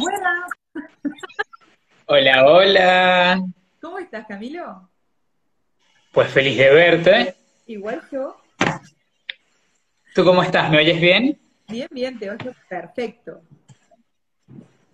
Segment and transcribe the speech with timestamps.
[0.00, 0.50] Buenas.
[2.06, 3.44] Hola, hola.
[3.80, 4.88] ¿Cómo estás, Camilo?
[6.12, 7.34] Pues feliz de verte.
[7.66, 8.36] Igual yo.
[10.14, 10.70] ¿Tú cómo estás?
[10.70, 11.38] ¿Me oyes bien?
[11.68, 13.42] Bien, bien, te oigo perfecto.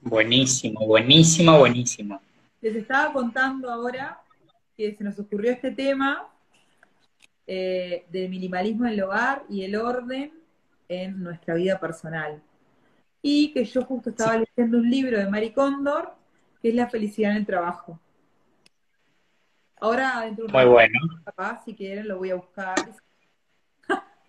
[0.01, 2.21] Buenísimo, buenísimo, buenísimo.
[2.61, 4.21] Les estaba contando ahora
[4.77, 6.27] que se nos ocurrió este tema
[7.47, 10.33] eh, del minimalismo en el hogar y el orden
[10.89, 12.43] en nuestra vida personal.
[13.23, 16.15] Y que yo justo estaba leyendo un libro de Mari Cóndor,
[16.61, 18.01] que es La felicidad en el trabajo.
[19.81, 20.99] Ahora, dentro de un Muy rato, bueno.
[21.25, 22.75] capaz, si quieren, lo voy a buscar.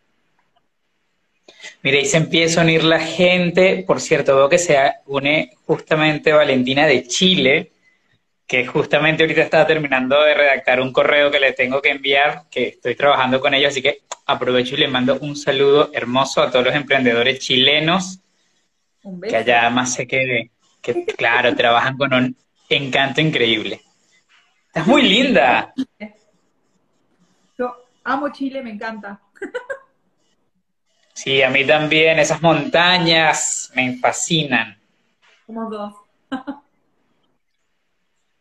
[1.84, 3.84] Mira, y se empieza a unir la gente.
[3.86, 7.72] Por cierto, veo que se une justamente Valentina de Chile,
[8.48, 12.67] que justamente ahorita estaba terminando de redactar un correo que le tengo que enviar, que
[12.70, 16.66] estoy trabajando con ellos, así que aprovecho y le mando un saludo hermoso a todos
[16.66, 18.20] los emprendedores chilenos,
[19.04, 20.52] Un que allá además sé que,
[20.82, 22.36] que, claro, trabajan con un
[22.70, 23.81] encanto increíble.
[24.67, 25.73] Estás muy linda.
[27.58, 29.20] Yo amo Chile, me encanta.
[31.14, 32.20] Sí, a mí también.
[32.20, 34.78] Esas montañas me fascinan.
[35.45, 35.94] Somos dos.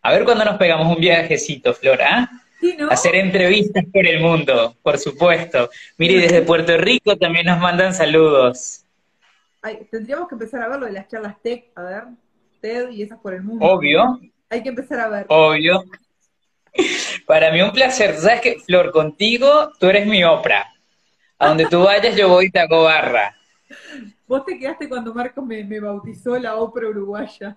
[0.03, 2.31] A ver cuándo nos pegamos un viajecito, Flora.
[2.61, 2.91] Sí, ¿no?
[2.91, 5.69] Hacer entrevistas por el mundo, por supuesto.
[5.99, 8.85] Mire, desde Puerto Rico también nos mandan saludos.
[9.63, 12.05] Ay, tendríamos que empezar a ver lo de las charlas tech, a ver,
[12.61, 13.65] TED y esas por el mundo.
[13.65, 15.27] Obvio, Hay que empezar a ver.
[15.29, 15.85] obvio.
[17.27, 18.15] Para mí un placer.
[18.17, 18.91] ¿Sabes qué, Flor?
[18.93, 20.67] Contigo tú eres mi Oprah.
[21.39, 23.35] A donde tú vayas yo voy y te hago barra.
[24.27, 27.57] Vos te quedaste cuando Marcos me, me bautizó la ópera uruguaya.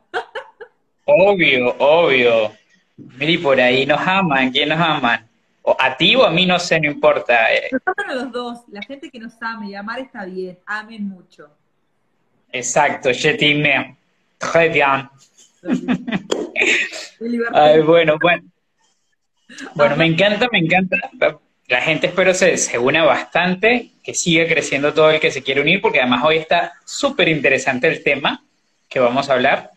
[1.05, 2.51] Obvio, obvio.
[2.97, 4.51] Mire, y por ahí nos aman.
[4.51, 5.29] ¿Quién nos aman?
[5.61, 7.47] O a ti o a mí, no sé, no importa.
[7.71, 8.59] Nos aman a los dos.
[8.69, 10.57] La gente que nos ame y amar está bien.
[10.65, 11.49] Amen mucho.
[12.53, 13.97] Exacto, je t'aime.
[14.37, 15.09] Très bien.
[17.53, 18.43] Ay, bueno, bueno.
[19.75, 20.97] Bueno, me encanta, me encanta.
[21.67, 25.61] La gente espero se, se una bastante, que siga creciendo todo el que se quiere
[25.61, 28.43] unir, porque además hoy está súper interesante el tema
[28.87, 29.71] que vamos a hablar.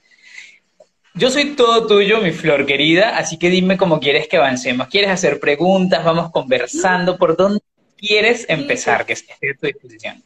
[1.14, 4.88] Yo soy todo tuyo, mi flor querida, así que dime cómo quieres que avancemos.
[4.88, 6.04] ¿Quieres hacer preguntas?
[6.04, 7.16] Vamos conversando.
[7.16, 7.60] ¿Por dónde
[7.96, 9.06] quieres empezar?
[9.06, 10.22] Que esté a tu disposición.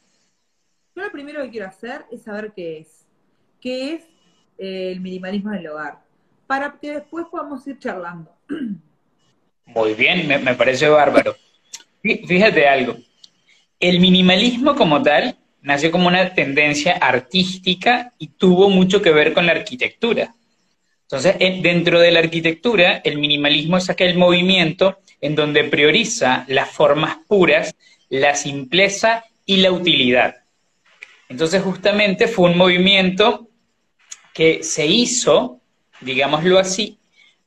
[1.00, 3.06] Yo lo primero que quiero hacer es saber qué es.
[3.58, 4.02] ¿Qué es
[4.58, 6.00] eh, el minimalismo en el hogar?
[6.46, 8.30] Para que después podamos ir charlando.
[9.64, 11.34] Muy bien, me, parece bárbaro.
[12.02, 12.98] Fí- Fíjate algo.
[13.78, 19.46] El minimalismo como tal nació como una tendencia artística y tuvo mucho que ver con
[19.46, 20.34] la arquitectura.
[21.04, 26.70] Entonces, en- dentro de la arquitectura, el minimalismo es aquel movimiento en donde prioriza las
[26.70, 27.74] formas puras,
[28.10, 30.36] la simpleza y la utilidad.
[31.30, 33.46] Entonces, justamente fue un movimiento
[34.34, 35.60] que se hizo,
[36.00, 36.98] digámoslo así,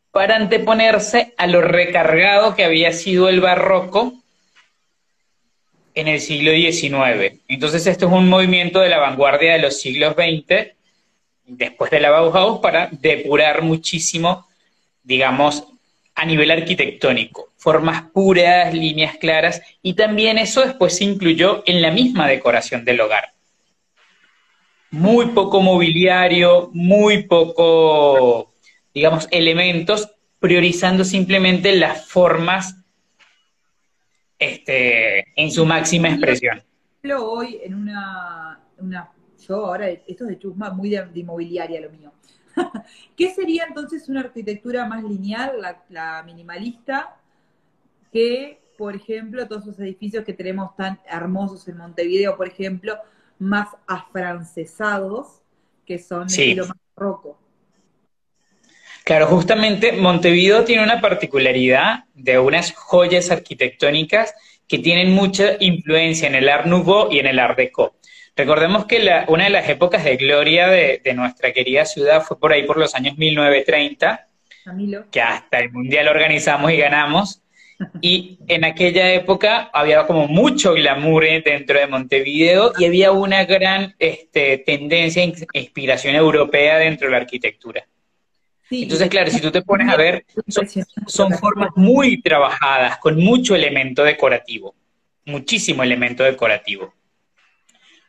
[0.10, 4.14] para anteponerse a lo recargado que había sido el barroco
[5.96, 7.42] en el siglo XIX.
[7.50, 10.72] Entonces, esto es un movimiento de la vanguardia de los siglos XX,
[11.46, 14.48] después de la Bauhaus, para depurar muchísimo,
[15.04, 15.66] digamos,
[16.16, 17.50] a nivel arquitectónico.
[17.58, 23.02] Formas puras, líneas claras, y también eso después se incluyó en la misma decoración del
[23.02, 23.34] hogar.
[24.94, 28.54] Muy poco mobiliario, muy poco,
[28.94, 32.78] digamos, elementos, priorizando simplemente las formas
[34.38, 36.62] este, en su máxima expresión.
[37.02, 39.10] ejemplo, hoy en una, una
[39.48, 42.12] yo ahora, esto es de chusma, muy de, de inmobiliaria lo mío.
[43.18, 47.18] ¿Qué sería entonces una arquitectura más lineal, la, la minimalista,
[48.12, 52.96] que, por ejemplo, todos esos edificios que tenemos tan hermosos en Montevideo, por ejemplo,
[53.40, 55.42] más afrancesados,
[55.86, 56.42] que son Sí.
[56.44, 57.40] estilo más barroco?
[59.04, 64.34] Claro, justamente Montevideo tiene una particularidad de unas joyas arquitectónicas
[64.68, 67.96] que tienen mucha influencia en el Art Nouveau y en el Art Deco.
[68.36, 72.40] Recordemos que la- una de las épocas de gloria de, de nuestra querida ciudad fue
[72.40, 74.28] por ahí por los años 1930,
[74.64, 75.04] Camilo.
[75.12, 77.43] que hasta el Mundial organizamos y ganamos.
[78.02, 83.96] Y en aquella época había como mucho glamour dentro de Montevideo y había una gran
[84.00, 87.86] este, tendencia, ins- inspiración europea dentro de la arquitectura.
[88.70, 90.26] Sí, Entonces, claro, si tú te pones a ver,
[91.08, 94.74] son formas muy trabajadas, con mucho elemento decorativo,
[95.26, 96.94] muchísimo elemento decorativo.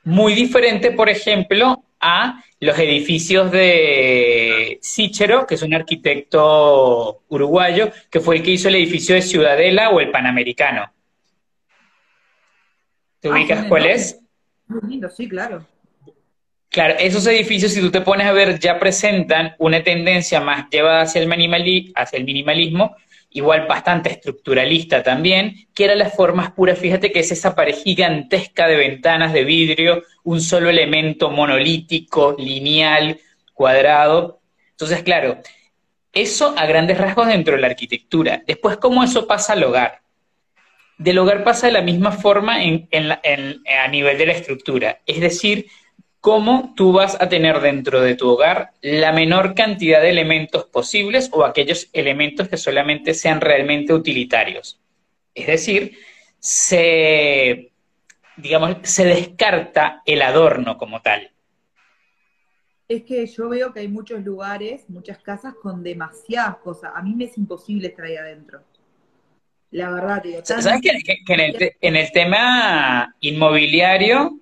[0.04, 8.20] Muy diferente, por ejemplo, a los edificios de Sichero, que es un arquitecto uruguayo, que
[8.20, 10.92] fue el que hizo el edificio de Ciudadela o el Panamericano.
[13.20, 14.20] ¿Te Ah, ubicas cuál es?
[14.66, 15.66] Muy lindo, sí, claro.
[16.68, 21.02] Claro, esos edificios, si tú te pones a ver, ya presentan una tendencia más llevada
[21.02, 22.96] hacia el, hacia el minimalismo,
[23.34, 28.68] igual bastante estructuralista también, que era las formas puras, fíjate que es esa pared gigantesca
[28.68, 33.18] de ventanas de vidrio, un solo elemento monolítico, lineal,
[33.52, 34.40] cuadrado.
[34.70, 35.40] Entonces, claro,
[36.12, 38.42] eso a grandes rasgos dentro de la arquitectura.
[38.46, 40.00] Después, ¿cómo eso pasa al hogar?
[40.96, 45.00] Del hogar pasa de la misma forma a nivel de la estructura.
[45.06, 45.66] Es decir,
[46.24, 51.28] cómo tú vas a tener dentro de tu hogar la menor cantidad de elementos posibles
[51.30, 54.80] o aquellos elementos que solamente sean realmente utilitarios.
[55.34, 55.98] Es decir,
[56.38, 57.72] se,
[58.38, 61.30] digamos, se descarta el adorno como tal.
[62.88, 66.92] Es que yo veo que hay muchos lugares, muchas casas con demasiadas cosas.
[66.94, 68.62] A mí me es imposible estar ahí adentro.
[69.72, 70.40] La verdad, digo.
[70.42, 74.40] ¿Sabes que, en el tema inmobiliario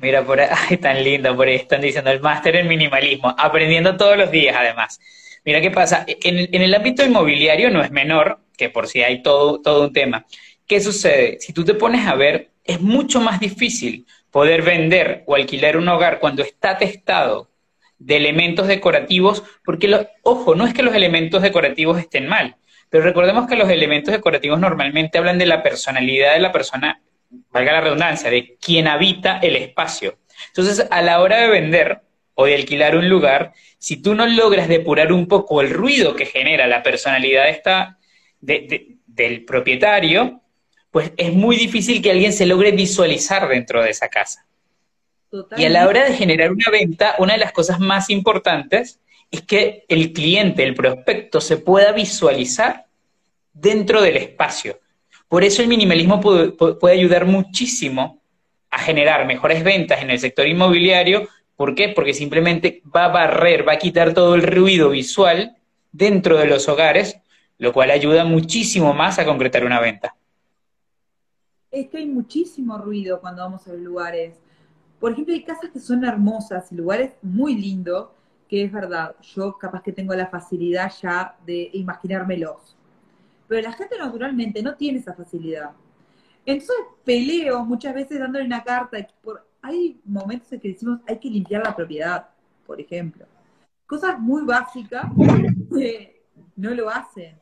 [0.00, 4.16] Mira, por ahí, tan lindo, por ahí están diciendo el máster en minimalismo, aprendiendo todos
[4.16, 4.98] los días además.
[5.44, 9.60] Mira qué pasa, en, el ámbito inmobiliario no es menor, que por si hay todo,
[9.60, 10.26] todo un tema.
[10.66, 11.38] ¿Qué sucede?
[11.40, 15.88] Si tú te pones a ver, es mucho más difícil poder vender o alquilar un
[15.88, 17.50] hogar cuando está testado
[17.98, 22.56] de elementos decorativos, porque, ojo, no es que los elementos decorativos estén mal,
[22.88, 27.00] pero recordemos que los elementos decorativos normalmente hablan de la personalidad de la persona
[27.50, 30.18] valga la redundancia, de quien habita el espacio.
[30.48, 32.00] Entonces, a la hora de vender
[32.34, 36.26] o de alquilar un lugar, si tú no logras depurar un poco el ruido que
[36.26, 37.98] genera la personalidad esta,
[38.40, 40.40] del propietario,
[40.90, 44.46] pues es muy difícil que alguien se logre visualizar dentro de esa casa.
[45.56, 49.00] Y a la hora de generar una venta, una de las cosas más importantes
[49.30, 52.86] es que el cliente, el prospecto, se pueda visualizar
[53.52, 54.80] dentro del espacio.
[55.30, 58.20] Por eso el minimalismo puede, ayudar muchísimo
[58.68, 61.28] a generar mejores ventas en el sector inmobiliario.
[61.54, 61.90] ¿Por qué?
[61.90, 65.56] Porque simplemente va a barrer, va a quitar todo el ruido visual
[65.92, 67.16] dentro de los hogares,
[67.58, 70.16] lo cual ayuda muchísimo más a concretar una venta.
[71.70, 74.34] Es que hay muchísimo ruido cuando vamos a los lugares.
[74.98, 78.08] Por ejemplo, hay casas que son hermosas y lugares muy lindos,
[78.48, 82.76] que es verdad, yo capaz que tengo la facilidad ya de imaginármelos
[83.50, 85.72] pero la gente naturalmente no tiene esa facilidad.
[86.46, 88.96] Entonces peleo muchas veces dándole una carta.
[89.20, 92.28] Por, hay momentos en que decimos hay que limpiar la propiedad,
[92.64, 93.26] por ejemplo.
[93.88, 95.04] Cosas muy básicas
[95.74, 97.40] que no lo hacen.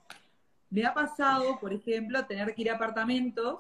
[0.71, 3.59] Me ha pasado, por ejemplo, tener que ir a apartamentos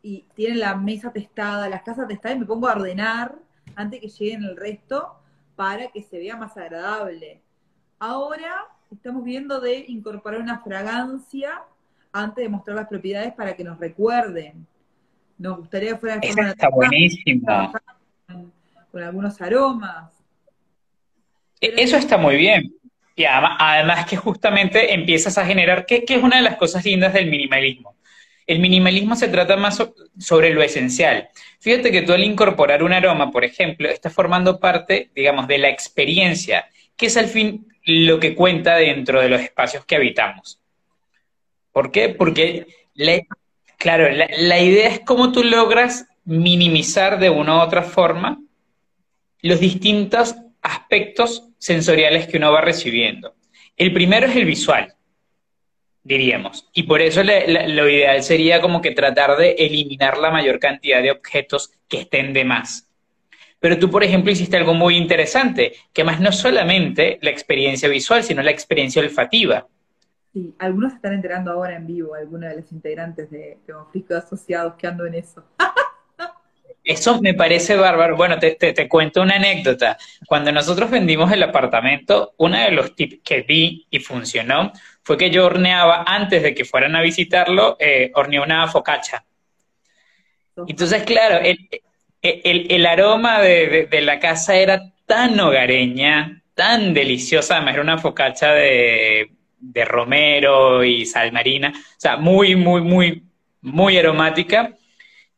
[0.00, 3.38] y tienen la mesa testada, las casas testadas y me pongo a ordenar
[3.76, 5.20] antes que lleguen el resto
[5.56, 7.42] para que se vea más agradable.
[7.98, 11.62] Ahora estamos viendo de incorporar una fragancia
[12.12, 14.66] antes de mostrar las propiedades para que nos recuerden.
[15.38, 17.72] Nos gustaría que fuera Esa está buenísima.
[18.90, 20.12] Con, algunos aromas.
[21.60, 22.72] E, eso está muy bien.
[23.16, 27.28] Y además, que justamente empiezas a generar, que, es una de las cosas lindas del
[27.28, 27.94] minimalismo.
[28.46, 29.82] El minimalismo se trata más
[30.18, 31.28] sobre lo esencial.
[31.60, 35.68] Fíjate que tú al incorporar un aroma, por ejemplo, estás formando parte, digamos, de la
[35.68, 40.58] experiencia, que es al fin lo que cuenta dentro de los espacios que habitamos.
[41.72, 42.08] ¿Por qué?
[42.08, 42.66] Porque,
[43.78, 48.40] claro, la, idea es cómo tú logras minimizar de una u otra forma
[49.42, 53.34] los distintos aspectos sensoriales que uno va recibiendo.
[53.76, 54.94] El primero es el visual,
[56.02, 61.02] diríamos, y por eso lo ideal sería como que tratar de eliminar la mayor cantidad
[61.02, 62.88] de objetos que estén de más.
[63.64, 68.22] Pero tú, por ejemplo, hiciste algo muy interesante, que más no solamente la experiencia visual,
[68.22, 69.66] sino la experiencia olfativa.
[70.34, 74.74] Sí, algunos se están enterando ahora en vivo, algunos de los integrantes de, de Asociados
[74.74, 75.42] que ando en eso.
[76.84, 78.18] Eso me parece bárbaro.
[78.18, 79.96] Bueno, te, te, cuento una anécdota.
[80.26, 85.30] Cuando nosotros vendimos el apartamento, uno de los tips que vi y funcionó fue que
[85.30, 89.24] yo horneaba, antes de que fueran a visitarlo, eh, horneé una focacha.
[90.66, 91.66] Entonces, claro, el,
[92.24, 99.30] el, aroma de, la casa era tan hogareña, tan deliciosa, además era una focacha de,
[99.86, 103.22] romero y sal marina, o sea, muy, muy, muy,
[103.60, 104.74] muy aromática.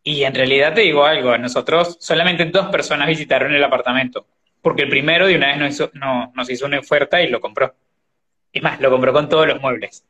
[0.02, 4.26] Y en realidad te digo algo, nosotros solamente dos personas visitaron el apartamento,
[4.62, 7.40] porque el primero de una vez nos hizo, no, nos hizo una oferta y lo
[7.40, 7.74] compró.
[8.52, 10.04] Y más, lo compró con todos los muebles.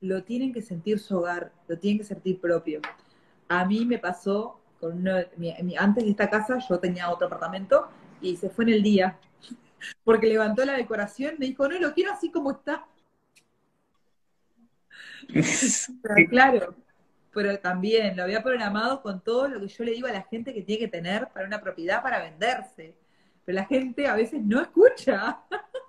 [0.00, 2.80] Lo tienen que sentir su hogar, lo tienen que sentir propio.
[3.48, 4.59] A mí me pasó
[5.78, 7.88] antes de esta casa yo tenía otro apartamento
[8.20, 9.18] y se fue en el día.
[10.04, 12.84] Porque levantó la decoración, me dijo, no, lo quiero así como está.
[16.30, 16.74] claro,
[17.32, 20.52] pero también lo había programado con todo lo que yo le digo a la gente
[20.52, 22.94] que tiene que tener para una propiedad para venderse.
[23.44, 25.40] pero la gente a veces no escucha.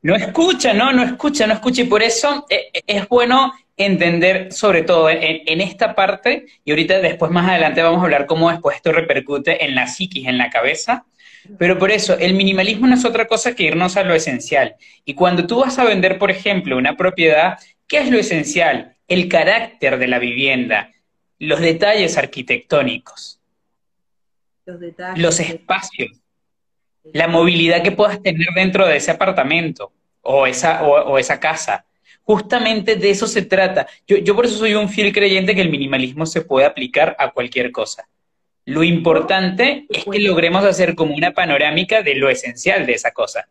[0.00, 1.82] No escucha, no, no escucha, no escucha.
[1.82, 6.98] Y por eso eh, eh, es bueno entender, sobre todo en, esta parte, y ahorita
[7.00, 10.50] después más adelante vamos a hablar cómo después esto repercute en la psiquis, en la
[10.50, 11.06] cabeza.
[11.56, 14.74] Pero por eso, el minimalismo no es otra cosa que irnos a lo esencial.
[15.04, 18.96] Y cuando tú vas a vender, por ejemplo, una propiedad, ¿qué es lo esencial?
[19.06, 20.92] El carácter de la vivienda,
[21.38, 23.40] los detalles arquitectónicos,
[24.66, 25.22] los, detalles.
[25.22, 26.10] los espacios,
[27.04, 29.92] la movilidad que puedas tener dentro de ese apartamento
[30.22, 31.86] o esa, o, esa casa.
[32.28, 33.86] Justamente de eso se trata.
[34.06, 37.30] Yo, yo por eso soy un fiel creyente que el minimalismo se puede aplicar a
[37.30, 38.06] cualquier cosa.
[38.66, 43.48] Lo importante es que logremos hacer como una panorámica de lo esencial de esa cosa.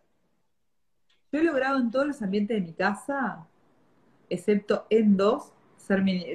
[1.32, 3.48] Yo he logrado en todos los ambientes de mi casa,
[4.30, 5.54] excepto en dos,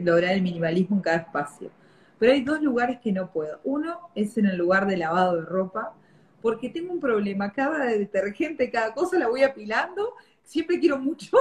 [0.01, 1.71] lograr el minimalismo en cada espacio.
[2.19, 3.61] Pero hay dos lugares que no puedo.
[3.63, 5.95] Uno es en el lugar de lavado de ropa,
[6.41, 7.53] porque tengo un problema.
[7.53, 11.41] Cada detergente, cada cosa la voy apilando, siempre quiero muchos.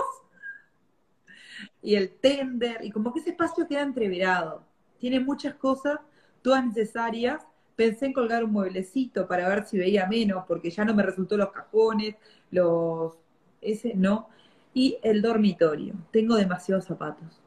[1.81, 4.63] Y el tender, y como que ese espacio queda entreverado.
[4.99, 5.99] Tiene muchas cosas,
[6.41, 7.45] todas necesarias.
[7.75, 11.37] Pensé en colgar un mueblecito para ver si veía menos, porque ya no me resultó
[11.37, 12.15] los cajones,
[12.51, 13.13] los...
[13.61, 14.29] ese no.
[14.73, 15.95] Y el dormitorio.
[16.11, 17.41] Tengo demasiados zapatos.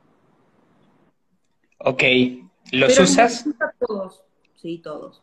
[1.79, 2.03] Ok.
[2.73, 3.45] ¿Los usas?
[3.79, 4.23] Todos.
[4.57, 5.23] Sí, todos.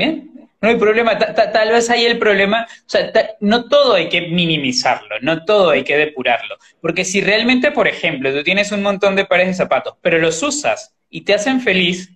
[0.00, 0.30] Bien,
[0.62, 1.18] no hay problema.
[1.18, 5.84] tal vez ahí el problema, o sea, no todo hay que minimizarlo, no todo hay
[5.84, 6.56] que depurarlo.
[6.80, 10.42] Porque si realmente, por ejemplo, tú tienes un montón de pares de zapatos, pero los
[10.42, 12.08] usas y te hacen feliz,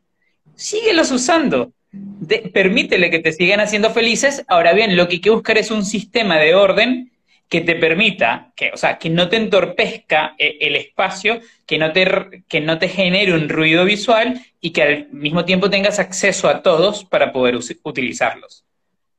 [0.54, 1.74] síguelos usando.
[2.54, 4.46] permítele que te sigan haciendo felices.
[4.48, 7.12] Ahora bien, lo que hay que buscar es un sistema de orden
[7.48, 11.92] que te permita, que, o sea, que no te entorpezca eh, el espacio, que no,
[11.92, 16.48] te, que no te genere un ruido visual y que al mismo tiempo tengas acceso
[16.48, 18.64] a todos para poder utilizarlos.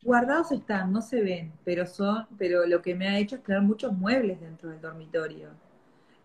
[0.01, 3.61] Guardados están, no se ven, pero son, pero lo que me ha hecho es tener
[3.61, 5.49] muchos muebles dentro del dormitorio.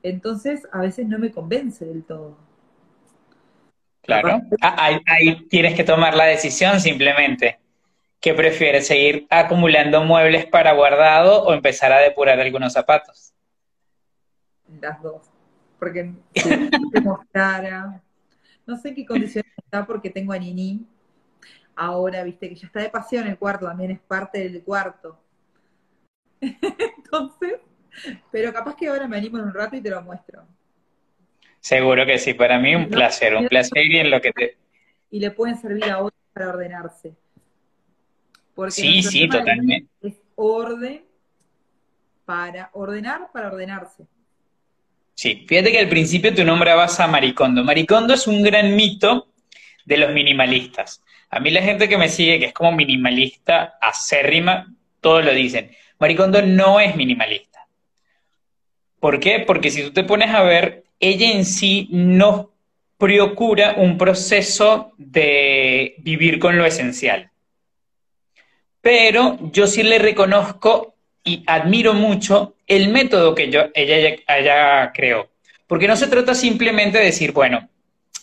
[0.03, 2.37] Entonces, a veces no me convence del todo.
[4.03, 7.60] Claro, ah, ahí tienes que tomar la decisión simplemente.
[8.21, 13.33] ¿Qué prefieres, seguir acumulando muebles para guardado o empezar a depurar algunos zapatos?
[14.81, 15.31] Las dos.
[15.79, 16.13] Porque
[17.33, 18.03] cara.
[18.67, 20.87] No sé en qué condiciones está porque tengo a Nini.
[21.75, 25.19] Ahora, viste, que ya está de paseo en el cuarto, también es parte del cuarto.
[26.41, 27.55] Entonces,
[28.31, 30.47] pero capaz que ahora me animo en un rato y te lo muestro.
[31.59, 34.59] Seguro que sí, para mí un placer, un placer y en lo que te...
[35.11, 37.17] Y le pueden servir a otros para ordenarse.
[38.61, 39.89] Porque sí, sí, totalmente.
[40.03, 41.03] Es orden
[42.27, 44.05] para ordenar, para ordenarse.
[45.15, 47.65] Sí, fíjate que al principio tu nombrabas a Maricondo.
[47.65, 49.29] Maricondo es un gran mito
[49.87, 51.03] de los minimalistas.
[51.31, 55.71] A mí la gente que me sigue, que es como minimalista acérrima, todos lo dicen.
[55.99, 57.67] Maricondo no es minimalista.
[58.99, 59.41] ¿Por qué?
[59.47, 62.51] Porque si tú te pones a ver, ella en sí no
[62.99, 67.30] procura un proceso de vivir con lo esencial
[68.81, 70.95] pero yo sí le reconozco
[71.25, 75.29] y admiro mucho el método que yo, ella, creó.
[75.67, 77.69] Porque no se trata simplemente de decir, bueno,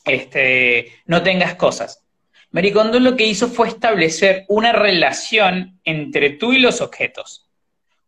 [0.06, 2.04] este, no tengas cosas.
[2.52, 7.46] Maricondo lo que hizo fue establecer una relación entre tú y los objetos.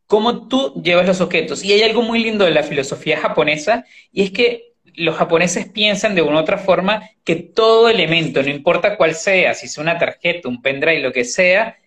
[0.07, 1.63] Cómo tú llevas los objetos.
[1.63, 6.15] Y hay algo muy lindo de la filosofía japonesa, y es que los japoneses piensan
[6.15, 9.97] de una u otra forma que todo elemento, no importa cuál sea, si es una
[9.97, 11.77] tarjeta, un pendrive, lo que sea,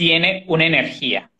[0.00, 1.30] tiene una energía.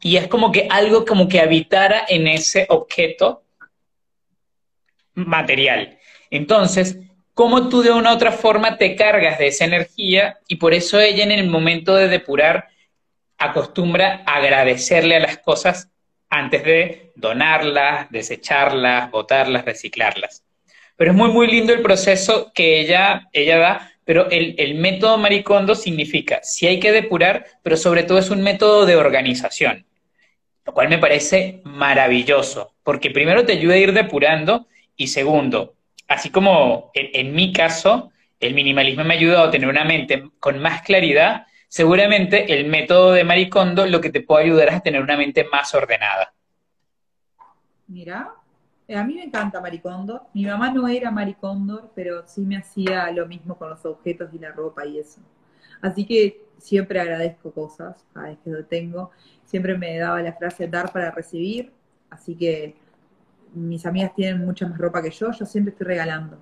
[0.00, 3.44] Y es como que algo como que habitara en ese objeto
[5.14, 6.00] material.
[6.32, 6.98] Entonces,
[7.34, 10.98] como tú de una u otra forma te cargas de esa energía y por eso
[10.98, 12.70] ella en el momento de depurar
[13.38, 15.88] acostumbra agradecerle a las cosas
[16.28, 20.42] antes de donarlas, desecharlas, botarlas, reciclarlas.
[20.96, 25.74] Pero es muy, muy lindo el proceso que ella, ella da pero el, método maricondo
[25.74, 29.84] significa, si hay que depurar, pero sobre todo es un método de organización,
[30.64, 35.74] lo cual me parece maravilloso, porque primero te ayuda a ir depurando y segundo,
[36.08, 38.10] así como en, mi caso,
[38.40, 43.12] el minimalismo me ha ayudado a tener una mente con más claridad, seguramente el método
[43.12, 46.32] de maricondo lo que te puede ayudar es a tener una mente más ordenada.
[47.88, 48.30] Mira,
[48.94, 50.28] a mí me encanta Maricondo.
[50.32, 54.38] Mi mamá no era Maricondo, pero sí me hacía lo mismo con los objetos y
[54.38, 55.20] la ropa y eso.
[55.82, 59.10] Así que siempre agradezco cosas cada vez que lo tengo.
[59.44, 61.72] Siempre me daba la frase dar para recibir.
[62.10, 62.74] Así que
[63.54, 65.32] mis amigas tienen mucha más ropa que yo.
[65.32, 66.38] Yo siempre estoy regalando.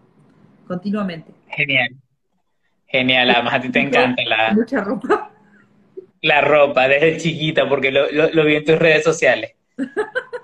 [0.67, 1.33] Continuamente.
[1.49, 1.91] Genial.
[2.87, 3.31] Genial.
[3.31, 4.53] Además a ti te encanta la...
[4.53, 5.31] Mucha ropa.
[6.23, 9.55] la ropa desde chiquita porque lo, lo, vi en tus redes sociales.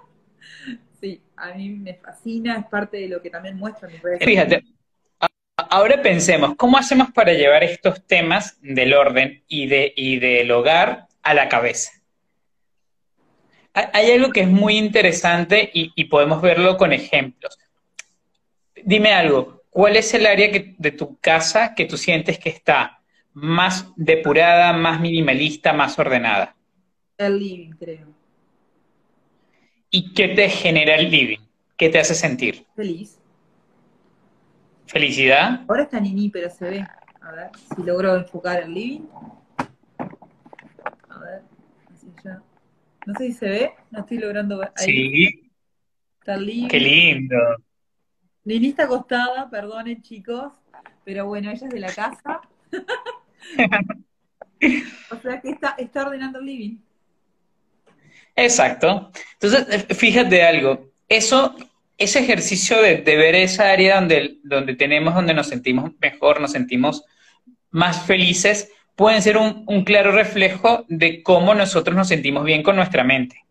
[1.42, 4.62] A mí me fascina, es parte de lo que también muestro en mis redes Fíjate,
[5.56, 11.08] ahora pensemos, ¿cómo hacemos para llevar estos temas del orden y, de, y del hogar
[11.20, 11.90] a la cabeza?
[13.74, 17.58] Hay algo que es muy interesante y, y podemos verlo con ejemplos.
[18.84, 23.88] Dime algo, ¿cuál es el área de tu casa que tú sientes que está más
[23.96, 26.54] depurada, más minimalista, más ordenada?
[27.18, 28.11] El living, creo.
[29.94, 31.40] ¿Y qué te genera el living?
[31.76, 32.64] ¿Qué te hace sentir?
[32.74, 33.20] Feliz.
[34.86, 35.66] ¿Felicidad?
[35.68, 36.86] Ahora está Nini, pero se ve.
[37.20, 39.06] A ver si logro enfocar el living.
[41.10, 41.42] A ver,
[41.92, 42.42] así ya.
[43.04, 44.72] No sé si se ve, no estoy logrando ver.
[44.76, 44.86] Ahí.
[44.86, 45.52] Sí.
[46.20, 46.68] Está living.
[46.68, 47.36] Qué lindo.
[48.44, 50.54] Nini está acostada, perdonen chicos,
[51.04, 52.40] pero bueno, ella es de la casa.
[55.10, 56.78] o sea que está, está ordenando el living.
[58.36, 59.10] Exacto.
[59.34, 61.54] Entonces, eh, fíjate algo, eso,
[61.98, 67.04] ese ejercicio de, ver esa área donde, donde tenemos, donde nos sentimos mejor, nos sentimos
[67.70, 72.76] más felices, pueden ser un, un claro reflejo de cómo nosotros nos sentimos bien con
[72.76, 73.44] nuestra mente.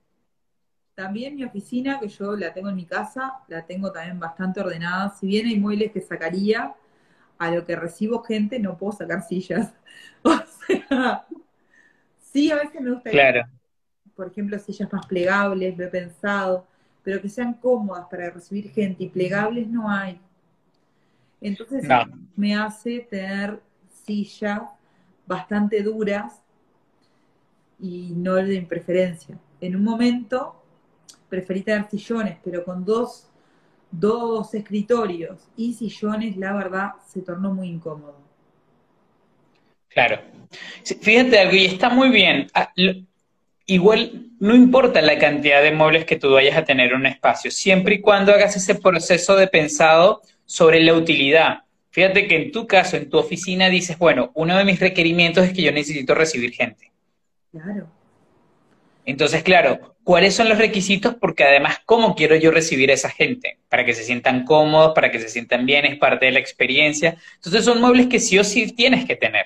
[0.95, 5.13] También mi oficina, que yo la tengo en mi casa, la tengo también bastante ordenada.
[5.19, 6.75] Si bien hay muebles que sacaría,
[7.41, 9.73] a lo que recibo gente no puedo sacar sillas.
[10.23, 10.31] O
[10.67, 11.25] sea,
[12.19, 13.09] sí, a veces me gusta.
[13.09, 13.41] Claro.
[14.21, 16.67] Por ejemplo, sillas más plegables, lo he pensado,
[17.01, 20.21] pero que sean cómodas para recibir gente y plegables no hay.
[21.41, 21.83] Entonces
[22.35, 23.59] me hace tener
[24.05, 24.61] sillas
[25.25, 26.39] bastante duras
[27.79, 29.39] y no de preferencia.
[29.59, 30.63] En un momento
[31.27, 33.27] preferí tener sillones, pero con dos,
[33.89, 38.17] dos escritorios y sillones, la verdad, se tornó muy incómodo.
[39.89, 40.21] Claro.
[40.83, 42.45] Fíjate algo, y está muy bien.
[43.71, 47.49] Igual no importa la cantidad de muebles que tú vayas a tener en un espacio,
[47.51, 51.59] siempre y cuando hagas ese proceso de pensado sobre la utilidad.
[51.89, 55.53] Fíjate que en tu caso, en tu oficina, dices, bueno, uno de mis requerimientos es
[55.53, 56.91] que yo necesito recibir gente.
[57.49, 57.87] Claro.
[59.05, 61.15] Entonces, claro, ¿cuáles son los requisitos?
[61.15, 63.57] Porque además, ¿cómo quiero yo recibir a esa gente?
[63.69, 67.15] Para que se sientan cómodos, para que se sientan bien, es parte de la experiencia.
[67.35, 69.45] Entonces, son muebles que sí o sí tienes que tener.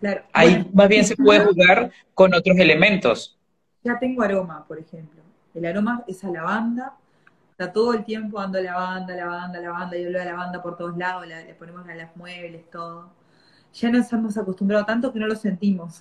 [0.00, 0.22] Claro.
[0.32, 3.38] Ahí más bien se puede jugar con otros elementos.
[3.82, 5.22] Ya tengo aroma, por ejemplo.
[5.54, 6.94] El aroma es a lavanda.
[7.50, 11.26] Está todo el tiempo dando lavanda, lavanda, lavanda, y hablo de lavanda por todos lados,
[11.26, 13.10] le ponemos a las muebles, todo.
[13.74, 16.00] Ya nos hemos acostumbrado tanto que no lo sentimos.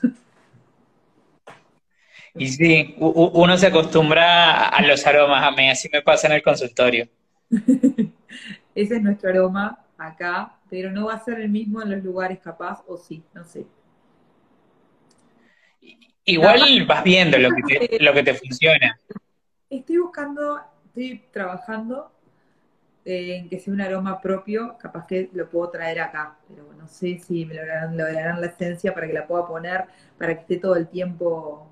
[2.35, 6.43] Y sí, uno se acostumbra a los aromas, a mí así me pasa en el
[6.43, 7.07] consultorio.
[8.75, 12.37] Ese es nuestro aroma acá, pero no va a ser el mismo en los lugares
[12.37, 13.65] capaz, o sí, no sé.
[16.27, 18.99] Igual vas viendo lo que, te, lo que te funciona.
[19.69, 22.11] Estoy buscando, estoy trabajando
[23.05, 27.19] en que sea un aroma propio, capaz que lo puedo traer acá, pero no sé
[27.19, 29.85] si me lograrán, lograrán la esencia para que la pueda poner,
[30.17, 31.65] para que esté todo el tiempo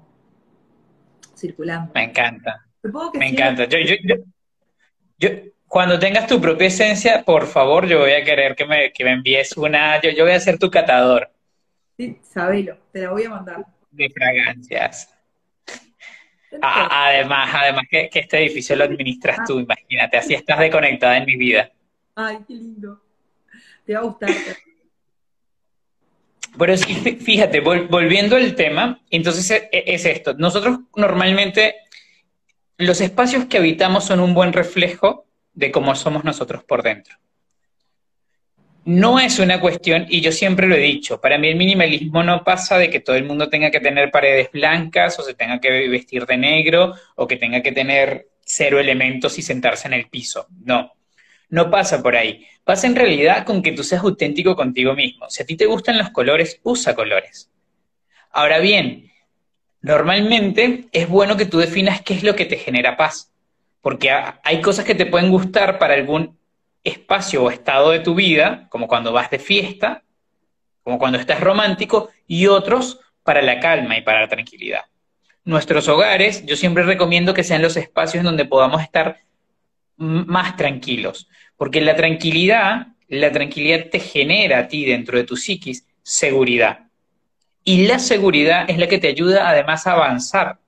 [1.36, 1.92] circulando.
[1.94, 2.66] Me encanta.
[3.14, 3.68] me encanta.
[5.18, 5.30] Yo,
[5.68, 10.00] cuando tengas tu propia esencia, por favor, yo voy a querer que me, envíes una.
[10.02, 11.30] Yo, yo voy a ser tu catador.
[11.98, 13.75] Sí, sabelo, te la voy a mandar.
[13.96, 15.10] De fragancias.
[16.62, 21.72] además, además que, este edificio lo administras tú, imagínate, así estás desconectada en mi vida.
[22.16, 23.02] Ay, qué lindo.
[23.86, 24.30] Te va a gustar.
[26.58, 30.34] Pero sí, fíjate, volviendo al tema, entonces e, e, es esto.
[30.34, 31.76] Nosotros normalmente,
[32.78, 37.18] los espacios que habitamos son un buen reflejo de cómo somos nosotros por dentro.
[38.86, 42.44] No es una cuestión, y yo siempre lo he dicho, para mí el minimalismo no
[42.44, 45.88] pasa de que todo el mundo tenga que tener paredes blancas o se tenga que
[45.88, 50.46] vestir de negro o que tenga que tener cero elementos y sentarse en el piso.
[50.64, 50.94] No,
[51.50, 52.46] no pasa por ahí.
[52.64, 55.28] Pasa en realidad con que tú seas auténtico contigo mismo.
[55.30, 57.50] Si a ti te gustan los colores, usa colores.
[58.32, 59.12] Ahora bien,
[59.82, 63.34] normalmente es bueno que tú definas qué es lo que te genera paz.
[63.82, 66.35] Porque hay cosas que te pueden gustar para algún
[66.86, 70.04] espacio o estado de tu vida, como cuando vas de fiesta,
[70.84, 74.86] como cuando estás romántico, y otros para la calma y para la tranquilidad.
[75.44, 79.18] Nuestros hogares, yo siempre recomiendo que sean los espacios en donde podamos estar
[79.98, 85.88] más tranquilos, porque la tranquilidad, la tranquilidad te genera a ti dentro de tu psiquis
[86.04, 86.88] seguridad.
[87.64, 90.60] Y la seguridad es la que te ayuda además a avanzar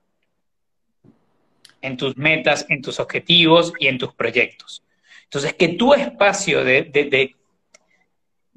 [1.80, 4.82] en tus metas, en tus objetivos y en tus proyectos.
[5.28, 6.90] Entonces, que tu espacio de,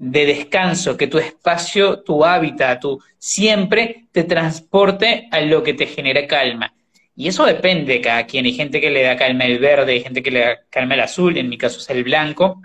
[0.03, 5.85] de descanso, que tu espacio, tu hábitat, tu siempre te transporte a lo que te
[5.85, 6.73] genere calma.
[7.15, 8.45] Y eso depende de cada quien.
[8.45, 11.01] Hay gente que le da calma el verde, hay gente que le da calma el
[11.01, 12.63] azul, en mi caso es el blanco.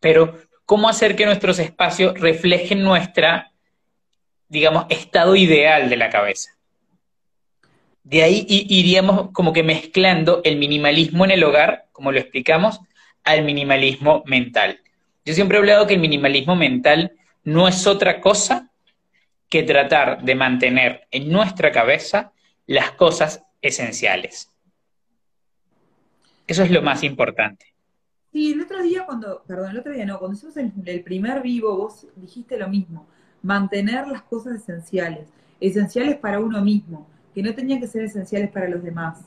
[0.00, 3.52] Pero, ¿cómo hacer que nuestros espacios reflejen nuestra,
[4.48, 6.50] digamos, estado ideal de la cabeza?
[8.02, 12.80] De ahí iríamos como que mezclando el minimalismo en el hogar, como lo explicamos,
[13.24, 14.80] al minimalismo mental.
[15.24, 18.70] Yo siempre he hablado que el minimalismo mental no es otra cosa
[19.48, 22.32] que tratar de mantener en nuestra cabeza
[22.66, 24.50] las cosas esenciales.
[26.46, 27.74] Eso es lo más importante.
[28.32, 31.76] Sí, el otro día cuando, perdón, el otro día no, cuando hicimos el, primer vivo,
[31.76, 33.06] vos dijiste lo mismo,
[33.42, 35.28] mantener las cosas esenciales,
[35.60, 39.20] esenciales para uno mismo, que no tenían que ser esenciales para los demás.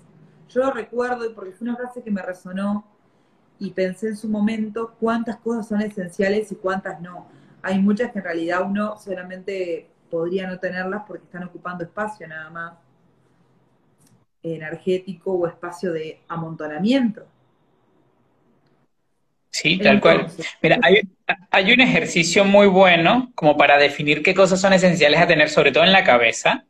[0.49, 2.85] Yo lo recuerdo porque fue una frase que me resonó
[3.59, 7.27] y pensé en su momento cuántas cosas son esenciales y cuántas no.
[7.61, 12.49] Hay muchas que en realidad uno solamente podría no tenerlas porque están ocupando espacio nada
[12.49, 12.73] más
[14.43, 17.25] energético o espacio de amontonamiento.
[19.49, 20.27] Sí, tal cual.
[20.61, 20.79] Mira,
[21.49, 25.71] hay, un ejercicio muy bueno como para definir qué cosas son esenciales a tener, sobre
[25.71, 26.63] todo en la cabeza.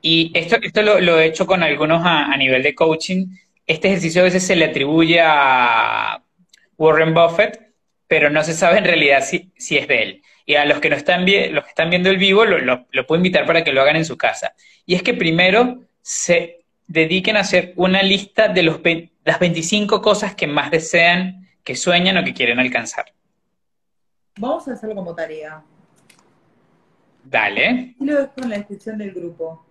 [0.00, 3.26] Y esto, esto lo, he hecho con algunos a, nivel de coaching.
[3.66, 6.22] Este ejercicio a veces se le atribuye a
[6.76, 7.74] Warren Buffett,
[8.08, 10.22] pero no se sabe en realidad si, si es de él.
[10.44, 13.06] Y a los que no están, los que están viendo el vivo, lo, lo, lo
[13.06, 14.54] puedo invitar para que lo hagan en su casa.
[14.84, 18.80] Y es que primero se dediquen a hacer una lista de los,
[19.24, 23.06] las 25 cosas que más desean, que sueñan o que quieren alcanzar.
[24.38, 25.62] Vamos a hacerlo como tarea.
[27.24, 27.94] Dale.
[27.98, 29.64] Y lo dejo en la descripción del grupo.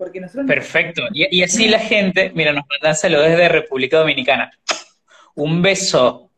[0.00, 1.02] Porque nosotros Perfecto.
[1.12, 4.50] Y, así la gente, mira, nos mandan saludos desde República Dominicana.
[5.34, 6.30] Un beso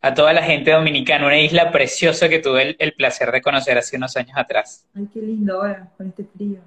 [0.00, 3.76] a toda la gente dominicana, una isla preciosa que tuve el, el placer de conocer
[3.78, 4.86] hace unos años atrás.
[4.94, 6.60] Ay, qué lindo ahora, con este frío.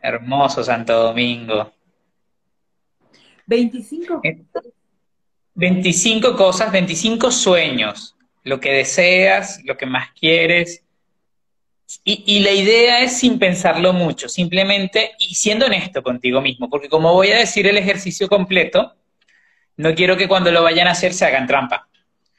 [0.00, 1.72] Hermoso Santo Domingo.
[3.46, 4.22] 25.
[5.54, 10.85] 25 cosas, 25 sueños, lo que deseas, lo que más quieres.
[12.02, 17.12] Y, la idea es sin pensarlo mucho, simplemente y siendo honesto contigo mismo, porque como
[17.12, 18.94] voy a decir el ejercicio completo,
[19.76, 21.88] no quiero que cuando lo vayan a hacer se hagan trampa.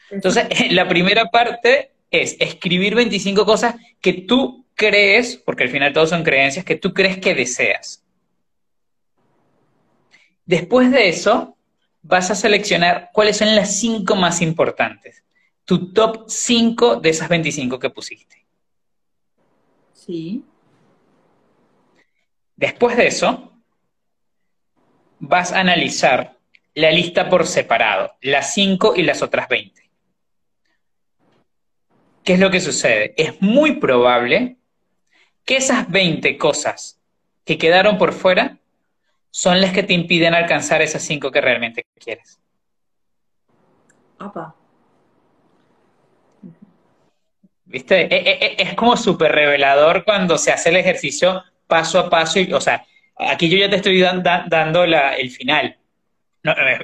[0.09, 6.09] Entonces, la primera parte es escribir 25 cosas que tú crees, porque al final todos
[6.09, 8.03] son creencias, que tú crees que deseas.
[10.45, 11.57] Después de eso,
[12.01, 15.23] vas a seleccionar cuáles son las cinco más importantes.
[15.65, 18.46] Tu top 5 de esas 25 que pusiste.
[20.07, 20.43] Sí.
[22.55, 23.51] Después de eso,
[25.19, 26.37] vas a analizar
[26.73, 29.89] la lista por separado, las 5 y las otras 20.
[32.23, 33.13] ¿Qué es lo que sucede?
[33.17, 34.57] Es muy probable
[35.45, 36.99] que esas 20 cosas
[37.45, 38.57] que quedaron por fuera
[39.31, 42.39] son las que te impiden alcanzar esas cinco que realmente quieres.
[47.67, 48.01] ¿Viste?
[48.03, 52.39] E, e, e, es como súper revelador cuando se hace el ejercicio paso a paso.
[52.39, 52.85] Y, o sea,
[53.17, 55.77] aquí yo ya te estoy dando el final.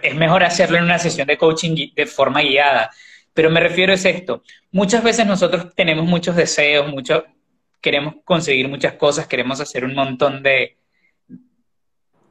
[0.02, 2.92] es mejor hacerlo en una sesión de coaching de forma guiada.
[3.34, 4.44] Pero me refiero a esto.
[4.72, 7.26] Muchas veces nosotros tenemos muchos deseos, mucho,
[7.82, 10.78] queremos conseguir muchas cosas, queremos hacer un montón de,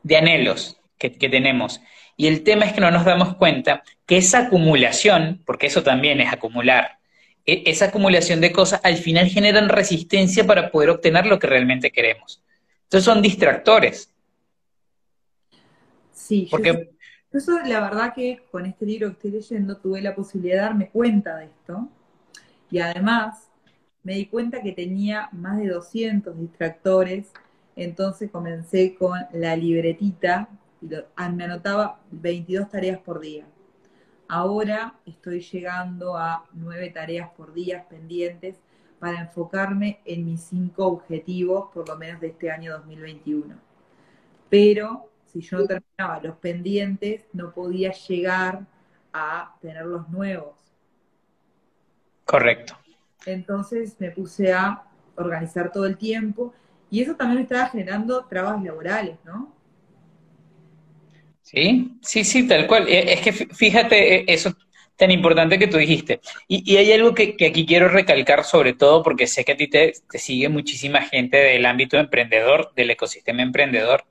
[0.03, 1.81] de anhelos que, tenemos.
[2.17, 6.21] Y el tema es que no nos damos cuenta que esa acumulación, porque eso también
[6.21, 6.99] es acumular,
[7.45, 12.43] esa acumulación de cosas al final generan resistencia para poder obtener lo que realmente queremos.
[12.85, 14.11] Entonces son distractores.
[16.13, 16.91] Sí, porque...
[17.33, 20.89] eso la verdad que con este libro que estoy leyendo tuve la posibilidad de darme
[20.91, 21.89] cuenta de esto.
[22.71, 23.49] Y además
[24.03, 27.27] me di cuenta que tenía más de 200 distractores
[27.77, 30.49] entonces comencé con la libretita
[30.81, 33.47] y ah, me anotaba 22 tareas por día.
[34.35, 38.63] Ahora estoy llegando a 9 tareas por día pendientes
[38.99, 43.55] para enfocarme en mis 5 objetivos, por lo menos de este año 2021.
[44.49, 48.65] Pero si yo no terminaba los pendientes, no podía llegar
[49.13, 50.55] a tener los nuevos.
[52.25, 52.79] Correcto.
[53.27, 56.55] Entonces me puse a organizar todo el tiempo
[56.89, 59.53] y eso también me estaba generando trabas laborales, ¿no?
[61.43, 62.89] Sí, sí, sí, tal cual.
[62.89, 64.55] Eh, es que fíjate eh, eso
[64.97, 66.21] tan importante que tú dijiste.
[66.47, 69.95] Y, hay algo que, aquí quiero recalcar sobre todo porque sé que a ti te,
[70.11, 74.05] sigue muchísima gente del ámbito emprendedor, del ecosistema emprendedor,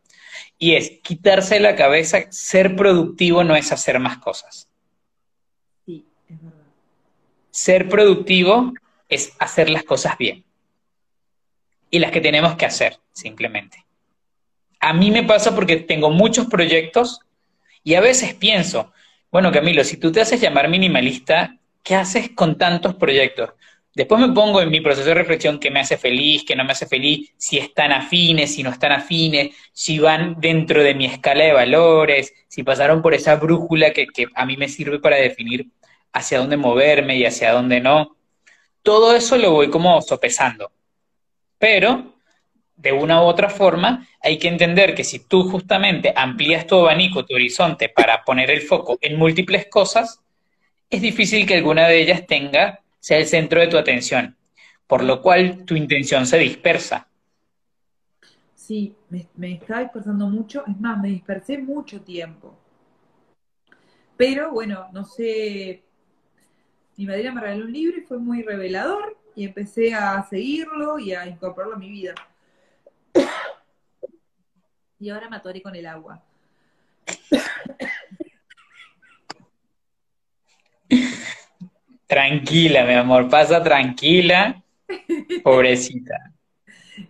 [0.58, 4.70] y es quitarse la cabeza, ser productivo no es hacer más cosas.
[5.86, 6.60] Sí, es verdad.
[7.52, 8.74] Ser productivo
[9.08, 10.44] es hacer las cosas bien.
[11.90, 13.86] Y las que tenemos que hacer, simplemente.
[14.82, 17.20] A mí me pasa porque tengo muchos proyectos
[17.84, 18.92] y a veces pienso,
[19.32, 23.52] bueno, Camilo, si tú te haces llamar minimalista, ¿qué haces con tantos proyectos?
[23.94, 26.72] Después me pongo en mi proceso de reflexión qué me hace feliz, qué no me
[26.72, 31.44] hace feliz, si están afines, si no están afines, si van dentro de mi escala
[31.44, 35.68] de valores, si pasaron por esa brújula que, que a mí me sirve para definir
[36.14, 38.16] hacia dónde moverme y hacia dónde no.
[38.82, 40.72] Todo eso lo voy como sopesando.
[41.60, 42.11] Pero,
[42.82, 47.26] de una u otra forma, hay que entender que si tú justamente amplías tu abanico,
[47.26, 50.20] tu horizonte, para poner el foco en múltiples cosas,
[50.90, 54.36] es difícil que alguna de ellas tenga sea el centro de tu atención,
[54.88, 57.08] por lo cual tu intención se dispersa.
[58.56, 62.58] Sí, me, estaba dispersando mucho, es más, me dispersé mucho tiempo.
[64.18, 65.84] Pero bueno, no sé,
[66.98, 71.14] mi madre me regaló un libro y fue muy revelador y empecé a seguirlo y
[71.14, 72.16] a incorporarlo a mi vida.
[75.00, 76.24] Y ahora me atoré con el agua.
[82.06, 84.62] Tranquila, mi amor, pasa tranquila,
[85.44, 86.34] pobrecita.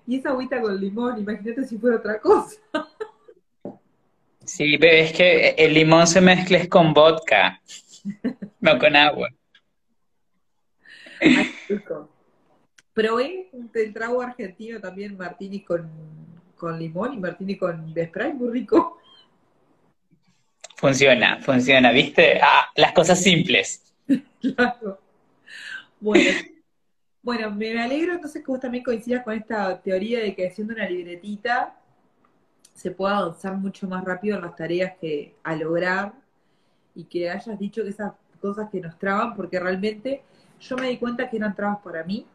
[0.08, 2.62] Y esa agüita con limón, imagínate si fuera otra cosa.
[4.46, 7.62] Sí, es que el limón se mezcla con vodka,
[8.60, 9.30] no con agua.
[12.94, 15.90] Probé un trago argentino también, martini con,
[16.56, 18.98] con limón y martini con spray, muy rico.
[20.76, 22.40] Funciona, funciona, ¿viste?
[22.42, 23.94] Ah, las cosas simples.
[24.42, 25.00] Claro.
[26.00, 26.32] Bueno,
[27.22, 30.90] bueno, me alegro entonces que vos también coincidas con esta teoría de que haciendo una
[30.90, 31.76] libretita
[32.74, 36.14] se pueda avanzar mucho más rápido en las tareas que a lograr
[36.96, 40.24] y que hayas dicho que esas cosas que nos traban, porque realmente
[40.60, 42.26] yo me di cuenta que eran trabas para mí.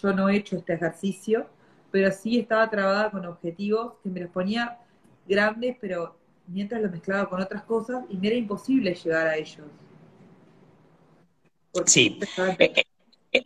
[0.00, 1.46] Yo no he hecho este ejercicio,
[1.90, 4.78] pero sí estaba trabada con objetivos que me los ponía
[5.26, 9.66] grandes, pero mientras los mezclaba con otras cosas y me era imposible llegar a ellos.
[11.86, 12.18] Sí,
[12.58, 12.84] eh, eh,
[13.32, 13.42] eh,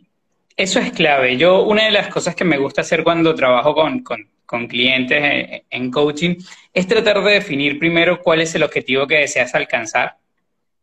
[0.55, 1.37] eso es clave.
[1.37, 6.35] Yo, una de las cosas que me gusta hacer cuando trabajo con, clientes en, coaching
[6.73, 10.17] es tratar de definir primero cuál es el objetivo que deseas alcanzar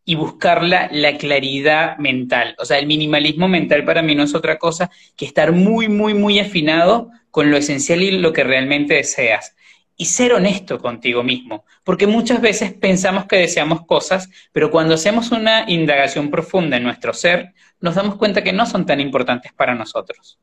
[0.04, 2.56] y buscar la, la, claridad mental.
[2.58, 6.14] O sea, el minimalismo mental para mí no es otra cosa que estar muy, muy,
[6.14, 9.54] muy afinado con lo esencial y lo que realmente deseas
[9.96, 15.30] y ser honesto contigo mismo, porque muchas veces pensamos que deseamos cosas, pero cuando hacemos
[15.30, 19.74] una indagación profunda en nuestro ser, nos damos cuenta que no son tan importantes para
[19.74, 20.38] nosotros.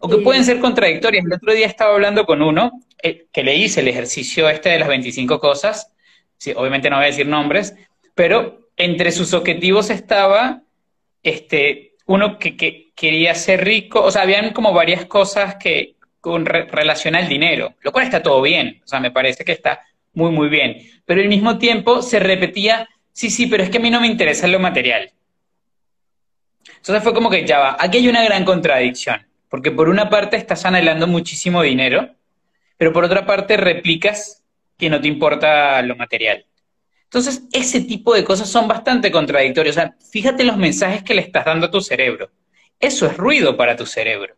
[0.00, 1.24] O que pueden ser contradictorias.
[1.24, 4.80] El otro día estaba hablando con uno eh, que le hice el ejercicio este de
[4.80, 5.93] las 25 cosas,
[6.52, 7.74] obviamente no voy a decir nombres,
[8.14, 10.62] pero entre sus objetivos estaba
[11.22, 16.46] este, uno que, que quería ser rico, o sea, habían como varias cosas que, con
[16.46, 19.82] relación al dinero, lo cual está todo bien, o sea, me parece que está
[20.14, 20.78] muy, muy bien.
[21.04, 24.06] Pero al mismo tiempo se repetía, sí, sí, pero es que a mí no me
[24.06, 25.10] interesa lo material.
[26.76, 30.38] Entonces fue como que ya va, aquí hay una gran contradicción, porque por una parte
[30.38, 32.08] estás anhelando muchísimo dinero,
[32.78, 34.42] pero por otra parte replicas
[34.76, 36.46] que no te importa lo material.
[37.04, 39.76] Entonces, ese tipo de cosas son bastante contradictorias.
[39.76, 42.30] O sea, fíjate los mensajes que le estás dando a tu cerebro.
[42.80, 44.34] Eso es ruido para tu cerebro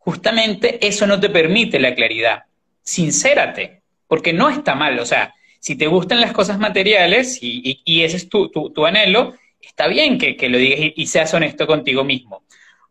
[0.00, 2.44] justamente eso no te permite la claridad.
[2.82, 4.98] Sincérate, porque no está mal.
[4.98, 8.50] O sea, si te gustan las cosas materiales y, ese es tu,
[8.86, 12.42] anhelo, está bien que, lo digas y, seas honesto contigo mismo.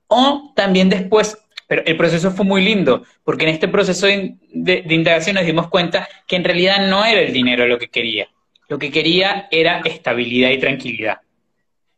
[0.07, 1.37] O también después,
[1.69, 5.69] pero el proceso fue muy lindo, porque en este proceso de, de indagación nos dimos
[5.69, 8.27] cuenta que en realidad no era el dinero lo que quería.
[8.67, 11.19] Lo que quería era estabilidad y tranquilidad.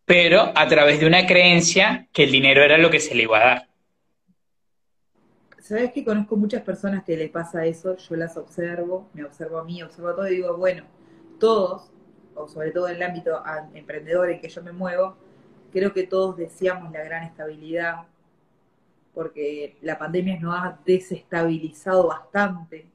[0.03, 3.37] Pero a través de una creencia que el dinero era lo que se le iba
[3.37, 3.67] a dar.
[5.71, 7.95] ¿sabes que conozco muchas personas que le pasa eso?
[7.95, 10.83] Yo las observo, me observo a mí, observo a todo y digo, bueno,
[11.39, 11.89] todos,
[12.35, 13.41] o sobre todo en el ámbito
[13.73, 15.15] emprendedor en que yo me muevo,
[15.71, 18.07] creo que todos deseamos la gran estabilidad,
[19.13, 22.87] porque la pandemia nos ha desestabilizado bastante.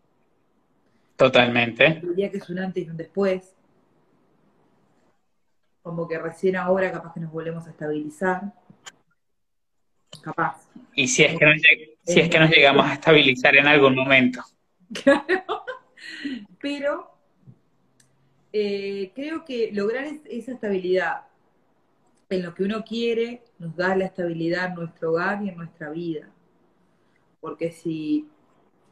[1.17, 2.01] Totalmente.
[2.03, 3.55] Diría que es un antes y un después.
[5.83, 8.53] Como que recién ahora capaz que nos volvemos a estabilizar.
[10.23, 10.69] Capaz.
[10.95, 11.53] Y si es que no
[12.05, 14.43] si es que nos llegamos a estabilizar en algún momento.
[14.93, 15.65] Claro,
[16.61, 17.11] pero
[18.53, 21.23] eh, creo que lograr esa estabilidad
[22.29, 25.91] en lo que uno quiere nos da la estabilidad en nuestro hogar y en nuestra
[25.91, 26.29] vida.
[27.41, 28.29] Porque si,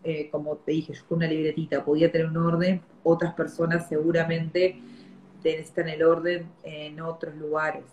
[0.04, 4.80] eh, como te dije, yo con una libretita podía tener un orden, otras personas seguramente
[5.42, 7.84] necesitan el orden en otros lugares.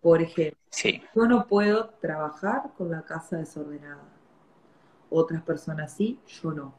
[0.00, 1.02] Por ejemplo, Sí.
[1.14, 4.08] yo no puedo trabajar con la casa desordenada.
[5.10, 6.74] Otras personas sí, yo no.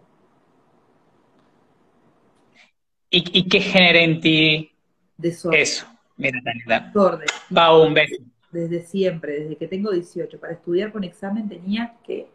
[3.10, 4.72] ¿Y, y qué genera en ti
[5.18, 5.62] Desorden.
[5.62, 5.88] eso?
[6.20, 6.42] Mira.
[6.68, 7.28] Desorden.
[7.54, 8.22] Pau, un beso.
[8.52, 10.40] Desde siempre, desde que tengo 18.
[10.40, 12.28] Para estudiar con examen tenía que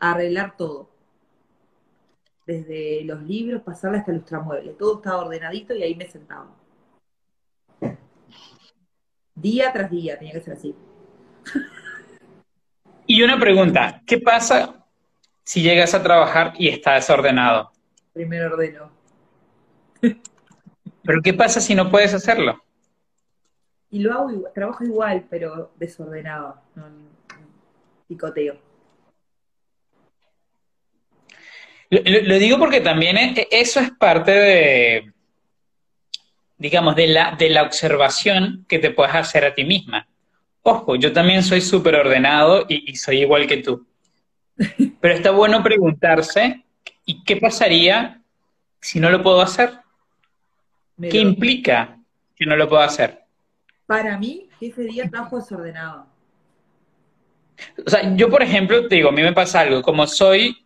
[0.00, 0.90] arreglar todo.
[2.46, 4.72] Desde los libros, pasarle hasta el ultramueble.
[4.72, 6.50] Todo estaba ordenadito y ahí me sentaba.
[9.34, 10.74] Día tras día tenía que ser así.
[13.06, 14.84] Y una pregunta, ¿qué pasa
[15.44, 17.70] si llegas a trabajar y está desordenado?
[18.12, 18.90] Primero ordeno.
[20.00, 22.60] ¿Pero qué pasa si no puedes hacerlo?
[23.90, 26.60] Y lo hago igual, trabajo igual, pero desordenado.
[26.74, 26.84] No,
[28.06, 28.56] picoteo.
[31.90, 35.12] Lo, digo porque también e- eso es parte de,
[36.58, 40.06] digamos, de la, de la observación que te puedes hacer a ti misma.
[40.62, 43.86] Ojo, yo también soy súper ordenado y, y soy igual que tú.
[45.00, 46.62] Pero está bueno preguntarse,
[47.06, 48.20] ¿y qué pasaría
[48.80, 49.78] si no lo puedo hacer?
[51.00, 51.96] ¿Qué implica
[52.36, 53.27] que no lo puedo hacer?
[53.88, 56.06] Para mí, ese día trabajo desordenado.
[57.86, 60.58] O sea, yo, por ejemplo, te digo, a mí me pasa algo, como soy,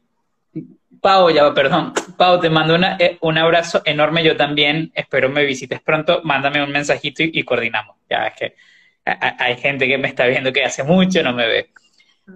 [1.00, 5.44] Pau, ya, perdón, Pau, te mando una- eh, un abrazo enorme, yo también, espero me
[5.44, 7.94] visites pronto, mándame un mensajito y, coordinamos.
[8.10, 8.56] Ya, es que
[9.04, 11.70] hay gente que me está viendo que hace mucho no me ve.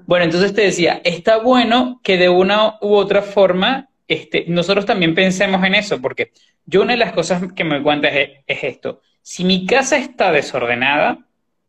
[0.06, 5.16] Bueno, entonces te decía, está bueno que de una u otra forma este, nosotros también
[5.16, 6.30] pensemos en eso, porque
[6.64, 9.02] yo una de las cosas que me cuenta es, es esto.
[9.28, 11.18] Si mi casa está desordenada,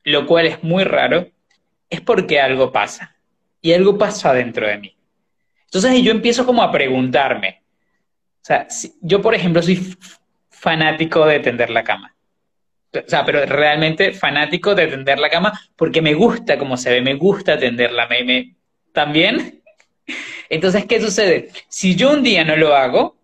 [0.03, 1.27] lo cual es muy raro,
[1.89, 3.15] es porque algo pasa.
[3.61, 4.95] Y algo pasa dentro de mí.
[5.65, 7.63] Entonces yo empiezo como a preguntarme.
[8.41, 9.97] O sea, si- yo por ejemplo soy
[10.51, 12.15] fanático de tender la cama.
[12.93, 17.01] O sea, pero realmente fanático de tender la cama porque me gusta cómo se ve,
[17.01, 18.07] me gusta tenderla.
[18.07, 18.55] Me, me-
[18.93, 19.63] ¿También?
[20.49, 21.49] Entonces, ¿qué sucede?
[21.69, 23.16] Si yo un día no lo hago,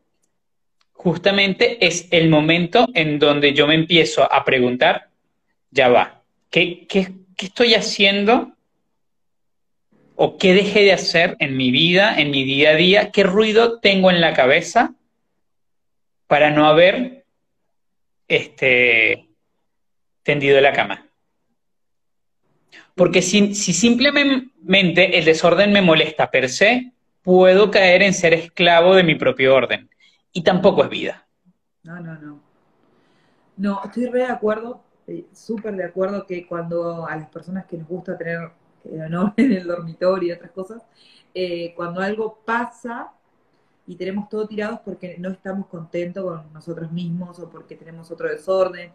[1.03, 5.09] justamente es el momento en donde yo me empiezo a preguntar,
[5.69, 8.53] ya va, ¿qué, qué, qué estoy haciendo?
[10.15, 13.11] ¿O qué dejé de hacer en mi vida, en mi día a día?
[13.11, 14.93] ¿Qué ruido tengo en la cabeza
[16.27, 17.25] para no haber
[18.29, 19.27] este,
[20.21, 21.07] tendido la cama?
[22.95, 26.91] Porque si, si simplemente el desorden me molesta per se,
[27.23, 29.89] puedo caer en ser esclavo de mi propio orden.
[30.33, 31.27] Y tampoco es vida.
[31.83, 32.41] No, no, no.
[33.57, 37.77] No, estoy re de acuerdo, eh, súper de acuerdo que cuando a las personas que
[37.77, 38.51] nos gusta tener
[39.05, 40.81] honor en el dormitorio y otras cosas,
[41.33, 43.11] eh, cuando algo pasa
[43.87, 48.11] y tenemos todo tirado es porque no estamos contentos con nosotros mismos o porque tenemos
[48.11, 48.93] otro desorden.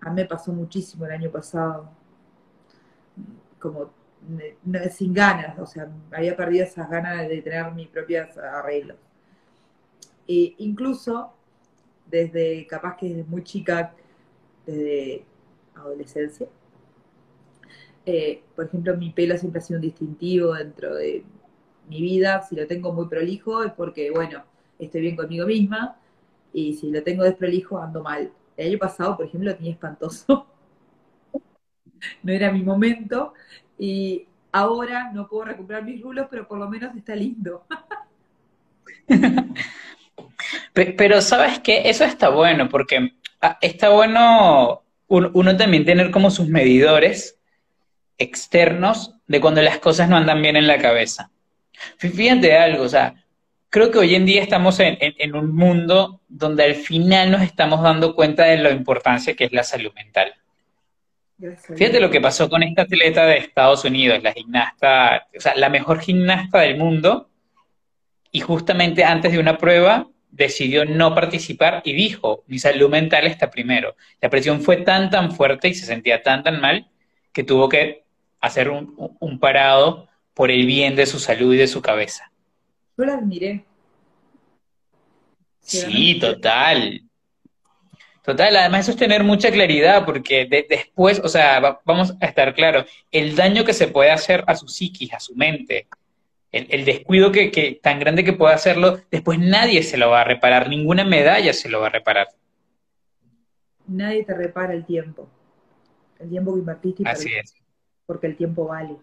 [0.00, 1.90] A mí me pasó muchísimo el año pasado,
[3.58, 3.90] como
[4.64, 8.96] no- sin ganas, o sea, había perdido esas ganas de tener mis propios arreglos.
[10.28, 11.32] E incluso
[12.06, 13.94] desde, capaz que desde muy chica,
[14.66, 15.24] desde
[15.74, 16.48] adolescencia,
[18.06, 21.24] eh, por ejemplo, mi pelo siempre ha sido un distintivo dentro de
[21.88, 22.42] mi vida.
[22.42, 24.44] Si lo tengo muy prolijo es porque, bueno,
[24.78, 25.96] estoy bien conmigo misma.
[26.52, 28.32] Y si lo tengo desprolijo, ando mal.
[28.56, 30.46] El año pasado, por ejemplo, lo tenía espantoso.
[32.22, 33.32] No era mi momento.
[33.78, 37.64] Y ahora no puedo recuperar mis rulos, pero por lo menos está lindo.
[40.76, 46.10] Pe- Pero sabes que eso está bueno, porque ah, está bueno un- uno también tener
[46.10, 47.38] como sus medidores
[48.18, 51.30] externos de cuando las cosas no andan bien en la cabeza.
[51.98, 53.14] Fí- Fíjate algo, o sea,
[53.70, 57.40] creo que hoy en día estamos en, en- en un mundo donde al final nos
[57.42, 60.34] estamos dando cuenta de la importancia que es la salud mental.
[61.38, 65.54] Gracias Fíjate lo que pasó con esta atleta de Estados Unidos, la gimnasta, o sea,
[65.54, 67.28] la mejor gimnasta del mundo,
[68.30, 73.50] y justamente antes de una prueba decidió no participar y dijo, mi salud mental está
[73.50, 73.96] primero.
[74.20, 76.86] La presión fue tan, tan fuerte y se sentía tan, tan mal
[77.32, 78.04] que tuvo que
[78.40, 82.30] hacer un, un- parado por el bien de su salud y de su cabeza.
[82.96, 83.64] Yo la admiré.
[85.60, 87.02] Sí, total.
[88.22, 92.26] Total, además eso es tener mucha claridad, porque de- después, o sea, va- vamos a
[92.26, 95.86] estar claros, el daño que se puede hacer a su psiquis, a su mente,
[96.56, 100.22] el, el descuido que, que tan grande que puede hacerlo, después nadie se lo va
[100.22, 102.28] a reparar, ninguna medalla se lo va a reparar.
[103.86, 105.28] Nadie te repara el tiempo.
[106.18, 107.54] El tiempo que invertiste y Así perdiste, es.
[108.06, 108.96] porque el tiempo vale.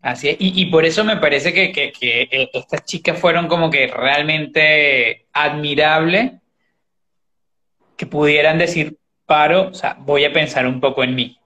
[0.00, 0.36] Así es.
[0.40, 3.86] Y, y por eso me parece que, que- que, eh, estas chicas fueron como que
[3.86, 6.40] realmente admirable
[7.96, 11.38] que pudieran decir, paro, o sea, voy a pensar un poco en mí.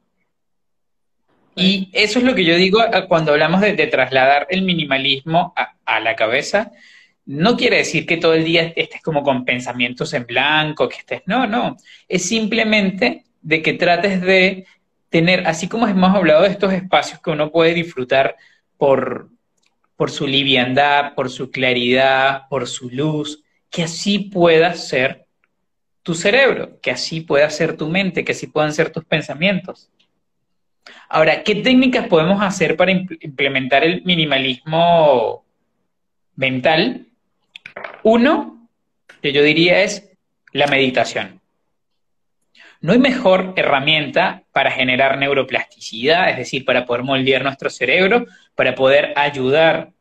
[1.59, 6.15] Y eso es lo que yo digo cuando hablamos de, trasladar el minimalismo a, la
[6.15, 6.71] cabeza.
[7.25, 11.23] No quiere decir que todo el día estés como con pensamientos en blanco, que estés,
[11.25, 11.79] no, no.
[12.09, 14.67] Es simplemente de que trates de
[15.09, 18.37] tener, así como hemos hablado de estos espacios que uno puede disfrutar
[18.77, 19.31] por,
[19.97, 25.27] por su liviandad, por su claridad, por su luz, que así pueda ser
[26.03, 29.91] tu cerebro, que así pueda ser tu mente, que así puedan ser tus pensamientos.
[31.09, 35.45] Ahora, ¿qué técnicas podemos hacer para implementar el minimalismo
[36.37, 37.07] mental?
[38.03, 38.69] Uno,
[39.23, 40.11] que yo diría es
[40.53, 41.41] la meditación.
[42.81, 48.75] No hay mejor herramienta para generar neuroplasticidad, es decir, para poder moldear nuestro cerebro, para
[48.75, 49.93] poder ayudar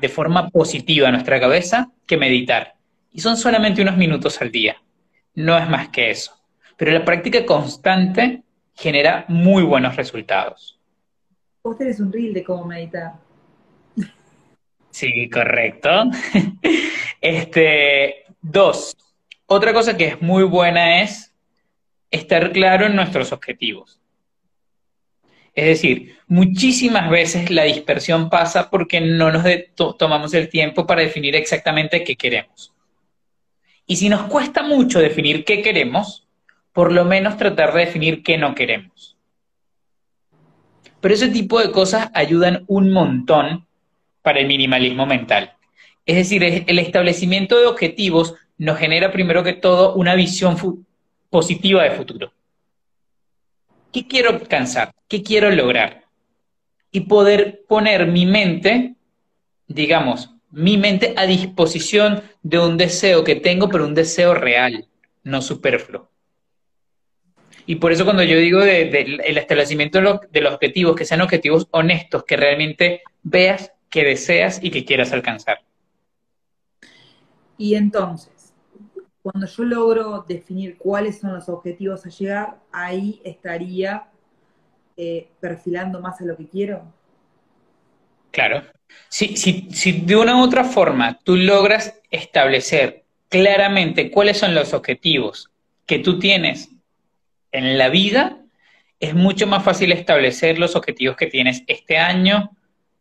[0.00, 2.74] de forma positiva a nuestra cabeza, que meditar.
[3.12, 4.76] Y son solamente unos minutos al día.
[5.34, 6.37] No es más que eso.
[6.78, 10.78] Pero la práctica constante genera muy buenos resultados.
[11.62, 13.14] Vos tenés un reel de cómo meditar.
[14.90, 15.90] Sí, correcto.
[17.20, 18.96] Este, dos,
[19.46, 21.34] otra cosa que es muy buena es
[22.12, 24.00] estar claro en nuestros objetivos.
[25.52, 29.44] Es decir, muchísimas veces la dispersión pasa porque no nos
[29.98, 32.72] tomamos el tiempo para definir exactamente qué queremos.
[33.84, 36.27] Y si nos cuesta mucho definir qué queremos,
[36.72, 39.16] por lo menos tratar de definir qué no queremos.
[41.00, 43.66] Pero ese tipo de cosas ayudan un montón
[44.22, 45.54] para el minimalismo mental.
[46.04, 50.56] Es decir, el establecimiento de objetivos nos genera primero que todo una visión
[51.30, 52.32] positiva de futuro.
[53.92, 54.92] ¿Qué quiero alcanzar?
[55.06, 56.04] ¿Qué quiero lograr?
[56.90, 58.94] Y poder poner mi mente,
[59.66, 64.86] digamos, mi mente a disposición de un deseo que tengo, pero un deseo real,
[65.22, 66.10] no superfluo.
[67.68, 70.00] Y por eso cuando yo digo del de, establecimiento
[70.30, 75.12] de los objetivos, que sean objetivos honestos, que realmente veas que deseas y que quieras
[75.12, 75.60] alcanzar.
[77.58, 78.54] Y entonces,
[79.20, 84.08] cuando yo logro definir cuáles son los objetivos a llegar, ahí estaría
[84.96, 86.90] eh, perfilando más a lo que quiero.
[88.30, 88.62] Claro.
[89.10, 94.72] Si, si, si de una u otra forma tú logras establecer claramente cuáles son los
[94.72, 95.50] objetivos
[95.84, 96.70] que tú tienes
[97.52, 98.38] en la vida,
[99.00, 102.50] es mucho más fácil establecer los objetivos que tienes este año,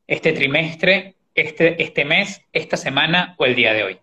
[0.06, 4.00] este trimestre, este, este mes, esta semana o el día de hoy.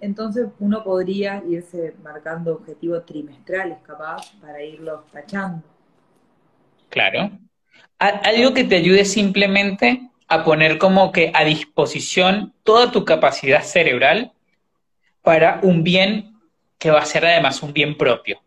[0.00, 5.62] Entonces uno podría irse marcando objetivos trimestrales, capaz, para irlos tachando.
[6.88, 7.30] Claro.
[7.98, 14.32] Algo que te ayude simplemente a poner como que a disposición toda tu capacidad cerebral
[15.22, 16.34] para un bien
[16.78, 18.40] que va a ser además un bien propio.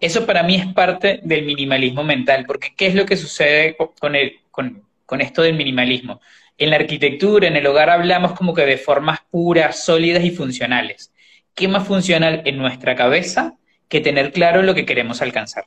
[0.00, 4.14] Eso para mí es parte del minimalismo mental, porque ¿qué es lo que sucede con,
[4.14, 6.20] el, con, esto del minimalismo?
[6.58, 11.12] En la arquitectura, en el hogar, hablamos como que de formas puras, sólidas y funcionales.
[11.54, 13.56] ¿Qué más funcional en nuestra cabeza
[13.88, 15.66] que tener claro lo que queremos alcanzar?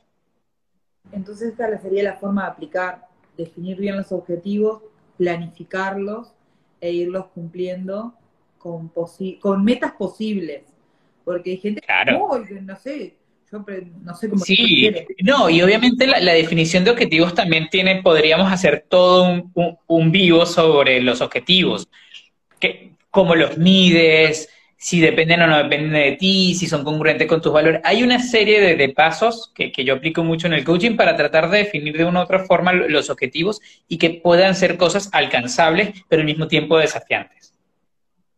[1.12, 3.06] Entonces esta sería la forma de aplicar,
[3.36, 4.82] definir bien los objetivos,
[5.16, 6.32] planificarlos
[6.80, 8.14] e irlos cumpliendo
[8.58, 8.92] con,
[9.40, 10.62] con metas posibles.
[11.24, 13.16] Porque hay gente que, no sé,
[13.52, 14.90] no sé cómo Sí,
[15.22, 19.44] no, y obviamente la, definición de objetivos también tiene, podríamos hacer todo
[19.86, 21.88] un, vivo sobre los objetivos,
[22.60, 27.42] que, cómo los mides, si dependen o no dependen de ti, si son congruentes con
[27.42, 27.80] tus valores.
[27.84, 31.50] Hay una serie de, pasos que, que, yo aplico mucho en el coaching para tratar
[31.50, 36.04] de definir de una u otra forma los objetivos y que puedan ser cosas alcanzables,
[36.08, 37.52] pero al mismo tiempo desafiantes.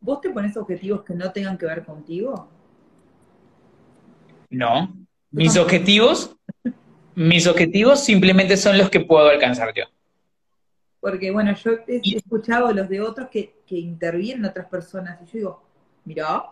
[0.00, 2.48] ¿Vos te pones objetivos que no tengan que ver contigo?
[4.50, 5.01] No.
[5.32, 6.36] Mis objetivos,
[7.14, 9.84] mis objetivos simplemente son los que puedo alcanzar yo.
[11.00, 15.32] Porque, bueno, yo he escuchado los de otros que, que intervienen otras personas y yo
[15.32, 15.62] digo,
[16.04, 16.44] mira.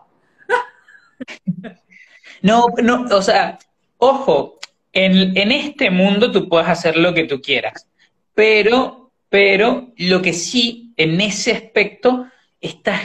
[2.41, 3.59] no, no, o sea,
[3.97, 4.59] ojo,
[4.91, 7.87] en, en, este mundo tú puedes hacer lo que tú quieras,
[8.33, 12.25] pero, pero lo que sí, en ese aspecto,
[12.59, 13.01] estás,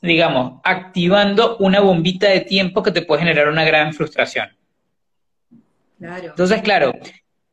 [0.00, 4.48] digamos, activando una bombita de tiempo que te puede generar una gran frustración.
[6.02, 6.92] Entonces, claro,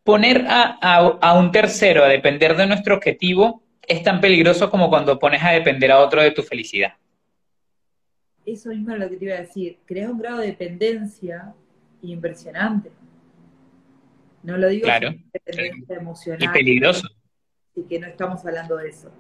[0.04, 5.44] poner a, un tercero a depender de nuestro objetivo es tan peligroso como cuando pones
[5.44, 6.94] a depender a otro de tu felicidad.
[8.46, 9.78] Eso mismo es lo que te iba a decir.
[9.86, 11.54] Crea un grado de dependencia
[12.02, 12.92] impresionante.
[14.42, 16.44] No lo digo claro, dependencia emocional.
[16.44, 17.08] Y peligroso.
[17.76, 19.12] Y que no estamos hablando de eso.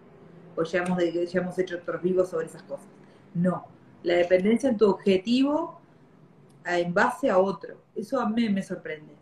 [0.56, 0.98] O ya hemos,
[1.32, 2.88] ya hemos hecho otros vivos sobre esas cosas.
[3.34, 3.68] No.
[4.04, 5.80] La dependencia en tu objetivo
[6.66, 7.82] en base a otro.
[7.96, 9.19] Eso a mí me sorprende.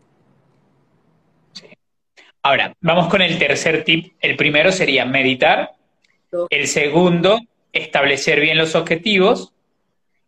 [2.48, 4.14] Ahora, vamos con el tercer tip.
[4.20, 5.72] El primero sería meditar.
[6.48, 7.40] El segundo,
[7.74, 9.52] establecer bien los objetivos.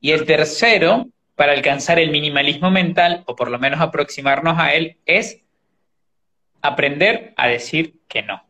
[0.02, 4.98] Y el tercero, para alcanzar el minimalismo mental, o por lo menos aproximarnos a él,
[5.06, 5.40] es
[6.60, 8.42] aprender a decir que no.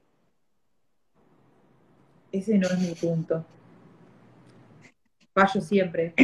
[2.32, 3.46] Ese no es mi punto.
[5.32, 6.14] Fallo siempre.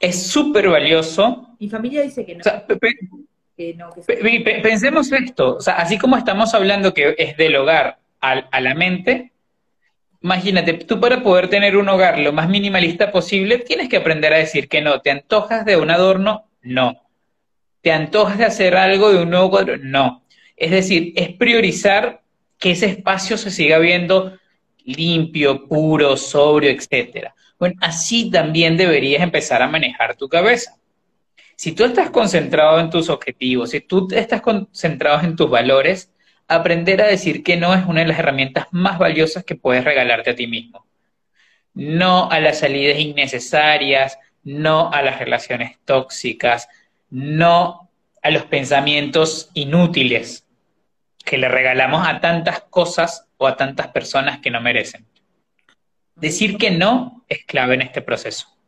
[0.00, 1.54] Es súper valioso.
[1.60, 2.42] Mi familia dice que no.
[4.62, 9.32] Pensemos esto, o sea, así como estamos hablando que es del hogar a la mente,
[10.22, 14.38] imagínate, tú para poder tener un hogar lo más minimalista posible, tienes que aprender a
[14.38, 15.00] decir que no.
[15.00, 16.46] ¿Te antojas de un adorno?
[16.62, 17.00] No.
[17.80, 19.78] ¿Te antojas de hacer algo de un nuevo cuadro?
[19.78, 20.22] No.
[20.56, 22.20] Es decir, es priorizar
[22.58, 24.38] que ese espacio se siga viendo
[24.84, 27.34] limpio, puro, sobrio, etcétera.
[27.58, 30.76] Bueno, así también deberías empezar a manejar tu cabeza.
[31.60, 36.10] Si tú estás concentrado en tus objetivos, si tú estás concentrado en tus valores,
[36.48, 40.30] aprender a decir que no es una de las herramientas más valiosas que puedes regalarte
[40.30, 40.86] a ti mismo.
[41.74, 46.66] No a las salidas innecesarias, no a las relaciones tóxicas,
[47.10, 47.90] no
[48.22, 50.46] a los pensamientos inútiles
[51.26, 55.04] que le regalamos a tantas cosas o a tantas personas que no merecen.
[56.14, 58.59] Decir que no es clave en este proceso.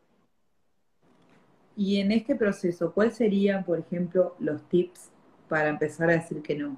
[1.76, 5.10] Y en este proceso, ¿cuáles serían, por ejemplo, los tips
[5.48, 6.76] para empezar a decir que no?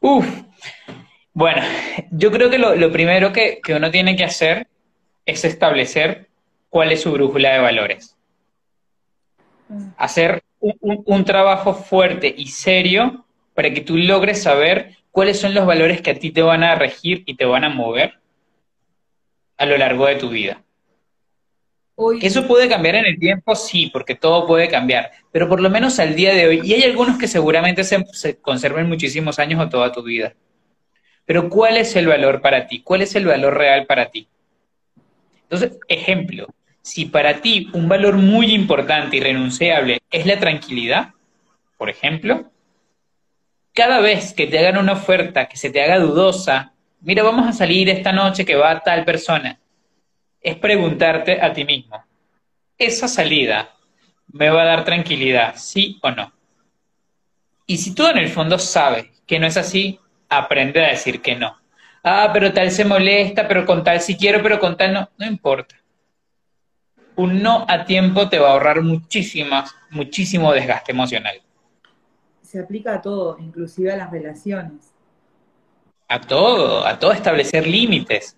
[0.00, 0.26] Uf,
[1.32, 1.62] bueno,
[2.10, 4.66] yo creo que lo, primero que, uno tiene que hacer
[5.26, 6.28] es establecer
[6.68, 8.16] cuál es su brújula de valores.
[9.68, 9.88] Mm.
[9.96, 13.24] Hacer un trabajo fuerte y serio
[13.54, 16.74] para que tú logres saber cuáles son los valores que a ti te van a
[16.74, 18.20] regir y te van a mover
[19.56, 20.62] a lo largo de tu vida.
[22.20, 23.54] ¿Eso puede cambiar en el tiempo?
[23.54, 26.82] Sí, porque todo puede cambiar, pero por lo menos al día de hoy, y hay
[26.84, 30.34] algunos que seguramente se, se, conserven muchísimos años o toda tu vida.
[31.26, 32.80] Pero ¿cuál es el valor para ti?
[32.80, 34.26] ¿Cuál es el valor real para ti?
[35.42, 36.46] Entonces, ejemplo,
[36.82, 41.10] si para ti un valor muy importante y renunciable es la tranquilidad,
[41.76, 42.50] por ejemplo,
[43.72, 47.52] cada vez que te hagan una oferta que se te haga dudosa, mira, vamos a
[47.52, 49.58] salir esta noche que va tal persona,
[50.40, 52.02] es preguntarte a ti mismo,
[52.78, 53.74] ¿esa salida
[54.32, 56.32] me va a dar tranquilidad, sí o no?
[57.66, 61.36] Y si tú en el fondo sabes que no es así, aprende a decir que
[61.36, 61.56] no.
[62.02, 65.26] Ah, pero tal se molesta, pero con tal si quiero, pero con tal no, no
[65.26, 65.76] importa.
[67.16, 71.40] Un no a tiempo te va a ahorrar muchísimas, muchísimo desgaste emocional
[72.50, 74.92] se aplica a todo, inclusive a las relaciones.
[76.08, 78.36] A todo, a todo establecer límites.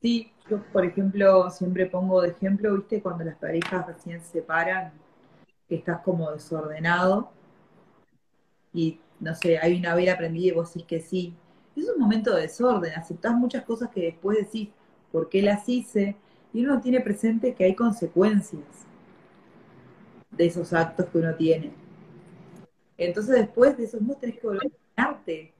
[0.00, 4.92] Sí, yo por ejemplo siempre pongo de ejemplo, viste, cuando las parejas recién se separan,
[5.68, 7.30] que estás como desordenado
[8.72, 11.34] y no sé, hay una vela prendida y vos decís que sí.
[11.74, 14.68] Es un momento de desorden, aceptás muchas cosas que después decís,
[15.12, 16.16] ¿por qué las hice?
[16.52, 18.62] Y uno tiene presente que hay consecuencias
[20.30, 21.72] de esos actos que uno tiene.
[22.98, 25.52] Entonces después de esos no tenés que volver a ordenarte.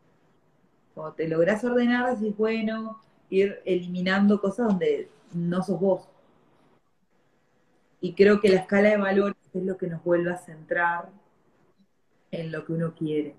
[0.95, 2.99] Cuando te lográs ordenar, decís, bueno,
[3.31, 6.09] ir eliminando cosas donde no sos vos.
[8.01, 11.09] Y creo que la escala de valores es lo que nos vuelve a centrar
[12.31, 13.35] en lo que uno quiere.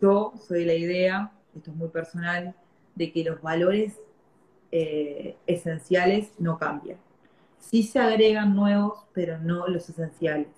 [0.00, 2.54] Yo soy la idea, esto es muy personal,
[2.94, 4.00] de que los valores
[4.70, 6.98] eh, esenciales no cambian.
[7.58, 10.48] Sí se agregan nuevos, pero no los esenciales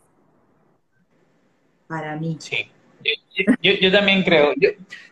[1.87, 2.37] para mí.
[2.41, 2.67] Sí,
[3.63, 4.53] yo, también creo.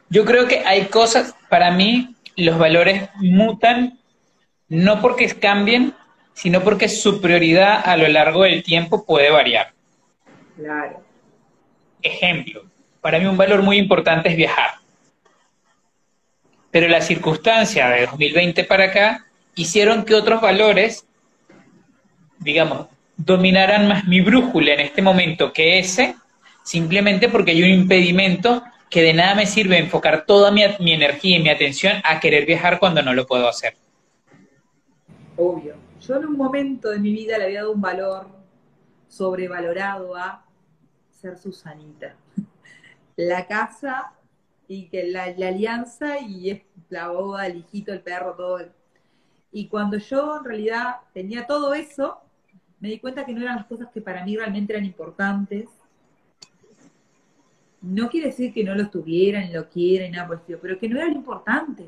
[0.09, 3.99] Yo, creo que hay cosas, para mí, los valores mutan
[4.69, 5.95] no porque cambien,
[6.33, 9.73] sino porque su prioridad a lo largo del tiempo puede variar.
[10.57, 11.03] Claro.
[12.01, 12.65] Ejemplo,
[13.01, 14.71] para mí un valor muy importante es viajar.
[16.71, 21.07] Pero la circunstancia de 2020 para acá hicieron que otros valores,
[22.39, 26.17] digamos, dominaran más mi brújula en este momento que ese,
[26.65, 31.43] simplemente porque hay un impedimento que de nada me sirve enfocar toda mi, energía y
[31.43, 33.75] mi atención a querer viajar cuando no lo puedo hacer.
[35.35, 35.77] Obvio.
[35.99, 38.29] Yo en un momento de mi vida le había dado un valor
[39.09, 40.45] sobrevalorado a
[41.11, 42.17] ser Susanita.
[43.17, 44.13] La casa
[44.69, 48.61] y que la, alianza y la boda, el hijito, el perro, todo.
[49.53, 52.21] Y cuando yo en realidad tenía todo eso,
[52.81, 55.69] me di cuenta que no eran las cosas que para mí realmente eran importantes
[57.83, 60.99] no quiere decir que no lo tuvieran, lo quieran, nada por el pero que no
[60.99, 61.85] era lo importante,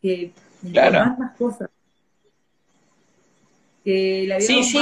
[0.00, 0.32] que
[0.72, 1.16] claro.
[1.18, 1.68] más cosas.
[3.84, 4.78] Que la sí, sí,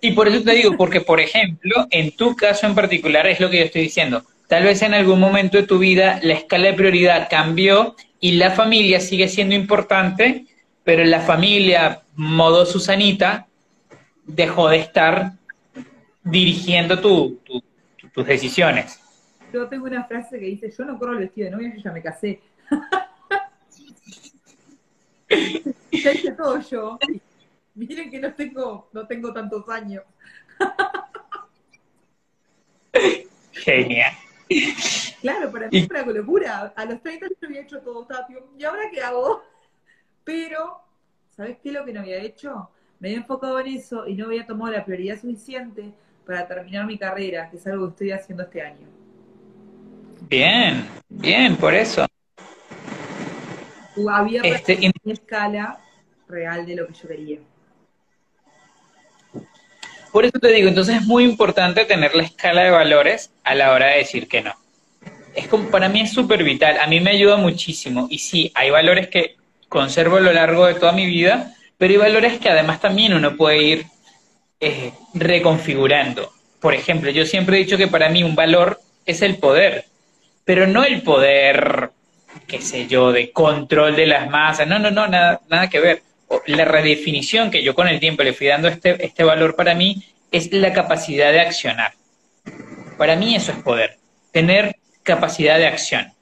[0.00, 3.50] Y por eso te digo, porque por ejemplo, en tu caso en particular es lo
[3.50, 4.24] que yo estoy diciendo.
[4.46, 8.50] Tal vez en algún momento de tu vida la escala de prioridad cambió y la
[8.50, 10.46] familia sigue siendo importante,
[10.84, 13.46] pero la familia, modo Susanita,
[14.26, 15.32] dejó de estar
[16.22, 17.00] dirigiendo
[18.12, 19.00] tus decisiones.
[19.52, 21.92] Yo tengo una frase que dice, yo no corro el vestido de novia, yo ya
[21.92, 22.40] me casé.
[25.92, 26.98] ya hice todo yo.
[27.74, 30.04] Miren que no tengo, no tengo tantos años.
[33.52, 34.12] Genial.
[35.20, 36.72] Claro, para mí fue una locura.
[36.76, 38.06] A los 30 yo había hecho todo,
[38.58, 39.42] ¿y ahora qué hago?
[40.24, 40.80] Pero,
[41.30, 42.70] ¿sabes qué es lo que no había hecho?
[42.98, 45.92] Me había enfocado en eso y no había tomado la prioridad suficiente
[46.30, 48.86] para terminar mi carrera, que es algo que estoy haciendo este año.
[50.28, 52.06] Bien, bien, por eso.
[54.08, 55.80] Había este, una escala
[56.28, 57.38] real de lo que yo quería.
[60.12, 63.72] Por eso te digo, entonces es muy importante tener la escala de valores a la
[63.72, 64.54] hora de decir que no.
[65.34, 68.06] Es como, para mí es súper vital, a mí me ayuda muchísimo.
[68.08, 69.34] Y sí, hay valores que
[69.68, 73.36] conservo a lo largo de toda mi vida, pero hay valores que además también uno
[73.36, 73.86] puede ir
[75.14, 76.32] reconfigurando.
[76.60, 79.86] Por ejemplo, yo siempre he dicho que para mí un valor es el poder,
[80.44, 81.90] pero no el poder,
[82.46, 86.02] qué sé yo, de control de las masas, no, no, no, nada, nada que ver
[86.46, 90.04] la redefinición que yo con el tiempo le fui dando este, este valor para mí
[90.30, 91.94] es la capacidad de accionar.
[92.96, 93.98] Para mí eso es poder,
[94.30, 96.12] tener capacidad de acción.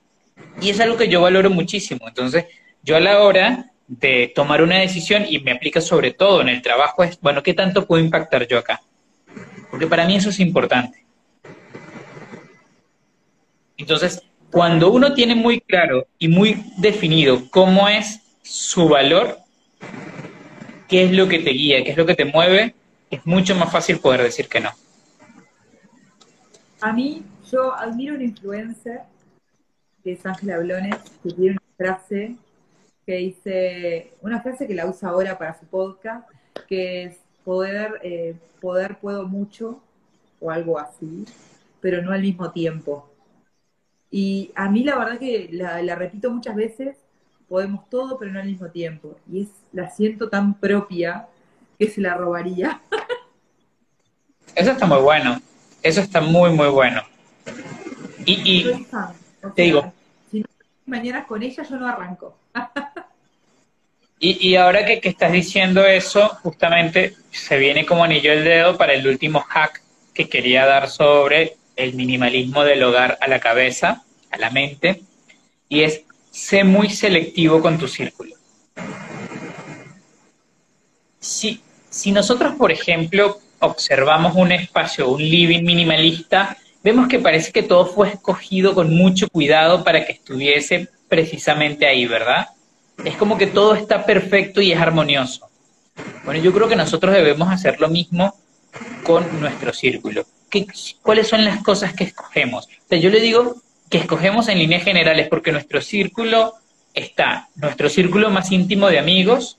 [0.61, 2.09] Y es algo que yo valoro muchísimo.
[2.09, 2.47] Entonces,
[2.83, 6.63] yo a la hora de tomar una decisión, y me aplica sobre todo en el
[6.63, 8.81] trabajo, es, bueno, ¿qué tanto puedo impactar yo acá?
[9.71, 11.05] Porque para mí eso es importante.
[13.79, 19.39] Entonces, cuando uno tiene muy claro y muy definido cómo es su valor,
[20.87, 22.75] qué es lo que te guía, qué es lo que te mueve,
[23.11, 24.71] es mucho más fácil poder decir que no.
[26.81, 29.01] A mí, yo admiro una influencer,
[30.05, 30.59] que es Ángela
[31.23, 32.37] que tiene una frase
[33.09, 36.29] que dice, una frase que la usa ahora para su podcast,
[36.69, 39.81] que es poder, eh, poder puedo mucho,
[40.41, 41.25] o algo así,
[41.81, 43.09] pero no al mismo tiempo.
[44.11, 46.99] Y a mí la verdad que la repito muchas veces
[47.49, 49.17] podemos todo, pero no al mismo tiempo.
[49.33, 51.29] Y es, la siento tan propia
[51.79, 52.83] que se la robaría.
[54.55, 55.41] Eso está muy bueno.
[55.83, 57.01] Eso está muy, muy bueno.
[58.27, 58.87] Y, y
[59.55, 59.95] te digo.
[60.31, 60.47] Si no
[60.85, 62.37] mañana con ella, yo no arranco.
[64.21, 68.95] y, ahora que, que estás diciendo eso, justamente se viene como anillo el dedo para
[68.95, 74.39] el último hack que quería dar sobre el minimalismo del hogar a la cabeza, a
[74.39, 75.03] la mente,
[75.69, 76.03] y es
[76.33, 78.35] sé muy selectivo con tu círculo.
[81.21, 87.63] Si, si nosotros, por ejemplo, observamos un espacio, un living minimalista, vemos que parece que
[87.63, 92.49] todo fue escogido con mucho cuidado para que estuviese precisamente ahí, ¿verdad?
[93.05, 95.49] Es como que todo está perfecto y es armonioso.
[96.25, 98.35] Bueno, yo creo que nosotros debemos hacer lo mismo
[99.03, 100.25] con nuestro círculo.
[100.51, 100.67] ¿Qué,
[101.03, 102.69] ¿Cuáles son las cosas que escogemos?
[102.91, 103.57] Yo le digo
[103.89, 106.55] que escogemos en líneas generales porque nuestro círculo
[106.95, 109.59] está, nuestro círculo más íntimo de amigos,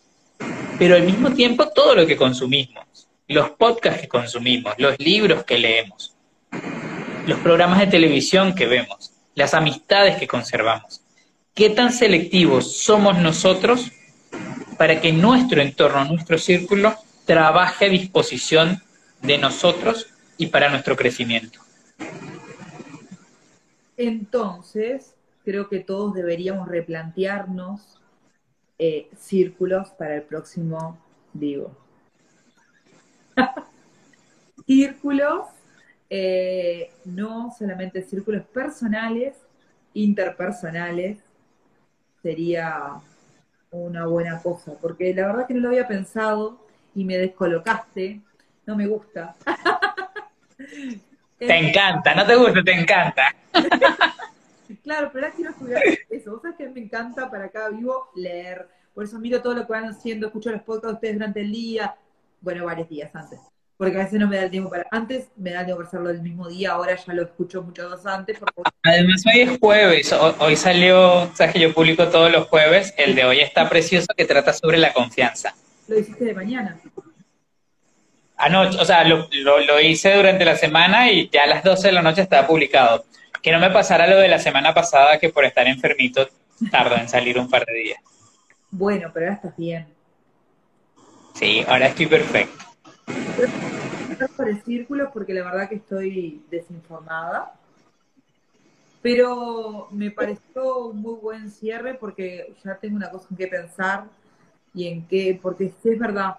[0.77, 5.57] pero al mismo tiempo todo lo que consumimos, los podcasts que consumimos, los libros que
[5.57, 6.15] leemos,
[7.25, 10.98] los programas de televisión que vemos, las amistades que conservamos.
[11.59, 13.91] ¿Qué tan selectivos somos nosotros
[14.77, 16.95] para que nuestro entorno, nuestro círculo,
[17.25, 18.81] trabaje a disposición
[19.21, 20.07] de nosotros
[20.37, 21.59] y para nuestro crecimiento?
[23.97, 27.99] Entonces, creo que todos deberíamos replantearnos
[28.77, 30.97] eh, círculos para el próximo
[31.33, 31.77] digo.
[34.65, 35.47] círculos,
[36.09, 39.35] eh, no solamente círculos personales,
[39.93, 41.17] interpersonales,
[42.21, 42.93] sería
[43.71, 46.65] una buena cosa, porque la verdad que no lo había pensado
[46.95, 48.21] y me descolocaste,
[48.65, 49.35] no me gusta.
[51.37, 53.33] Te encanta, no te gusta, te encanta.
[54.83, 56.31] claro, pero ahora quiero estudiar eso.
[56.31, 58.67] Vos sabés que me encanta para acá vivo leer.
[58.93, 61.51] Por eso miro todo lo que van haciendo, escucho los podcasts de ustedes durante el
[61.53, 61.95] día.
[62.41, 63.39] Bueno, varios días antes.
[63.79, 64.85] Porque a veces no me da el tiempo para.
[64.91, 67.87] Antes me da el tiempo para hacerlo el mismo día, ahora ya lo escucho muchos
[67.87, 68.37] días antes.
[68.83, 70.13] Además, hoy es jueves.
[70.39, 72.93] Hoy salió, sabes que yo publico todos los jueves.
[72.97, 75.55] El de hoy está precioso que trata sobre la confianza.
[75.87, 76.77] Lo hiciste de mañana.
[78.35, 81.93] Anoche, o sea, lo, lo, hice durante la semana y ya a las 12 de
[81.93, 83.05] la noche estaba publicado.
[83.41, 86.27] Que no me pasara lo de la semana pasada, que por estar enfermito
[86.69, 87.99] tardó en salir un par de días.
[88.71, 89.87] Bueno, pero ahora estás bien.
[91.33, 92.68] Sí, ahora estoy perfecto.
[94.35, 97.53] Por el círculo porque la verdad que estoy desinformada.
[99.01, 104.05] Pero me pareció un muy buen cierre porque ya tengo una cosa en qué pensar
[104.73, 106.35] y en qué, porque es verdad,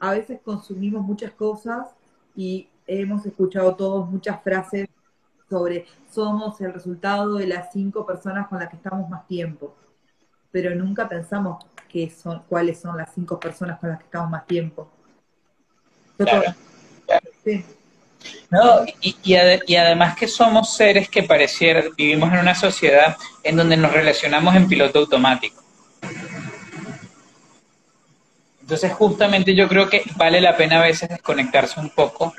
[0.00, 1.88] a veces consumimos muchas cosas
[2.34, 4.88] y hemos escuchado todos muchas frases
[5.48, 9.74] sobre somos el resultado de las cinco personas con las que estamos más tiempo,
[10.50, 14.46] pero nunca pensamos qué son, cuáles son las cinco personas con las que estamos más
[14.46, 14.88] tiempo.
[18.50, 23.76] No, y, y, además que somos seres que pareciera, vivimos en una sociedad en donde
[23.76, 25.62] nos relacionamos en piloto automático.
[28.62, 32.34] Entonces justamente yo creo que vale la pena a veces desconectarse un poco.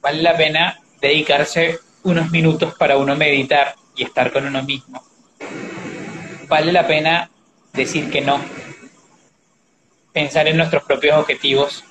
[0.00, 5.02] Vale la pena dedicarse unos minutos para uno meditar y estar con uno mismo.
[6.48, 7.30] Vale la pena
[7.72, 8.40] decir que no,
[10.12, 11.84] pensar en nuestros propios objetivos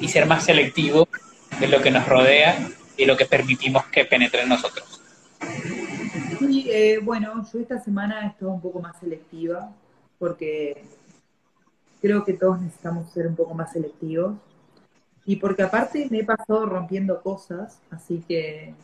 [0.00, 1.08] y ser más selectivo
[1.60, 2.56] de lo que nos rodea
[2.96, 5.00] y lo que permitimos que penetre en nosotros.
[6.38, 9.72] Sí, eh, bueno, yo esta semana he estado un poco más selectiva
[10.18, 10.84] porque
[12.00, 14.36] creo que todos necesitamos ser un poco más selectivos
[15.24, 18.74] y porque aparte me he pasado rompiendo cosas, así que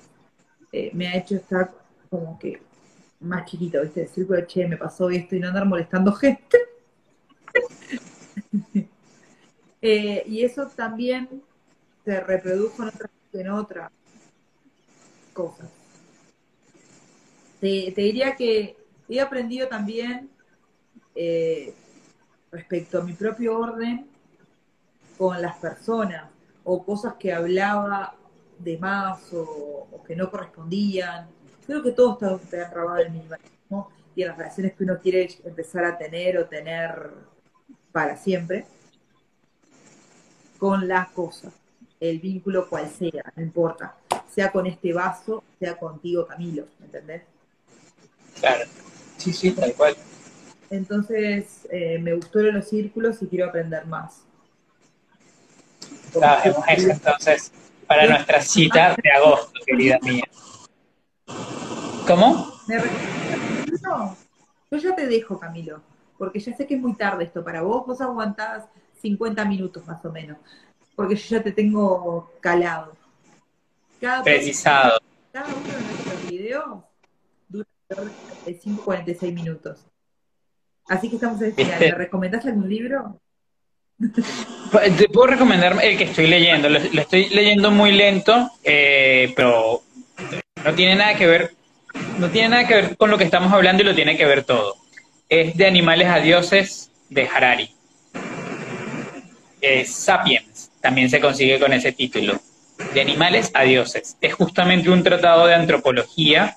[0.72, 1.72] eh, me ha hecho estar
[2.10, 2.60] como que
[3.20, 4.02] más chiquito, ¿viste?
[4.02, 6.58] Decir, che, me pasó esto y no andar molestando gente.
[9.86, 11.42] Eh, y eso también
[12.06, 13.92] se reprodujo en otras en otra
[15.34, 15.68] cosas.
[17.60, 18.76] Te, diría que
[19.08, 20.30] he aprendido también
[21.14, 21.74] eh,
[22.50, 24.06] respecto a mi propio orden
[25.18, 26.30] con las personas
[26.62, 28.14] o cosas que hablaba
[28.58, 31.28] de más o, que no correspondían.
[31.66, 35.28] Creo que todo está enrabado en el minimalismo y en las relaciones que uno quiere
[35.44, 37.12] empezar a tener o tener
[37.94, 38.64] para siempre
[40.58, 41.52] con la cosa,
[42.00, 43.94] el vínculo cual sea, no importa,
[44.34, 47.22] sea con este vaso, sea contigo, Camilo, ¿me entendés?
[48.40, 48.64] Claro,
[49.16, 49.94] sí, sí, tal cual.
[50.70, 54.22] Entonces, eh, me gustó los círculos y quiero aprender más.
[56.20, 57.52] Hacemos eso entonces
[57.86, 60.24] para nuestra cita de agosto, querida mía.
[62.08, 62.58] ¿Cómo?
[63.82, 64.16] No,
[64.72, 65.80] yo ya te dejo, Camilo,
[66.24, 67.86] porque ya sé que es muy tarde esto para vos.
[67.86, 68.64] Vos aguantás
[69.02, 70.38] 50 minutos más o menos,
[70.96, 72.96] porque yo ya te tengo calado.
[74.00, 74.98] Cada Precisado.
[75.32, 76.64] Cada uno de nuestros videos
[77.46, 79.84] dura 45, 46 minutos.
[80.88, 81.80] Así que estamos en el final.
[81.80, 83.20] ¿Me recomendás algún libro?
[83.98, 86.70] Te puedo recomendar el que estoy leyendo.
[86.70, 89.82] Lo, estoy leyendo muy lento, eh, pero
[90.64, 91.54] no tiene nada que ver,
[92.18, 94.44] no tiene nada que ver con lo que estamos hablando y lo tiene que ver
[94.44, 94.83] todo.
[95.28, 97.70] Es de Animales a Dioses de Harari.
[99.86, 102.38] Sapiens también se consigue con ese título.
[102.92, 104.16] De animales a dioses.
[104.20, 106.56] Es justamente un tratado de antropología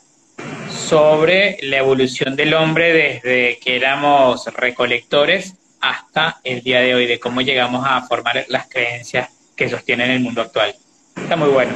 [0.70, 7.20] sobre la evolución del hombre desde que éramos recolectores hasta el día de hoy, de
[7.20, 10.76] cómo llegamos a formar las creencias que sostienen el mundo actual.
[11.15, 11.72] Está muy bueno.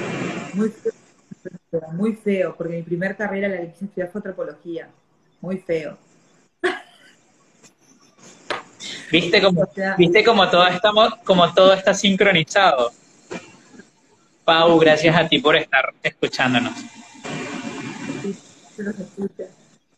[1.93, 4.89] Muy feo, porque mi primer carrera la licencia fue antropología.
[5.39, 5.97] Muy feo.
[9.11, 12.91] ¿Viste cómo, ¿viste como todo, estamos, como todo está sincronizado?
[14.45, 16.73] Pau, gracias a ti por estar escuchándonos.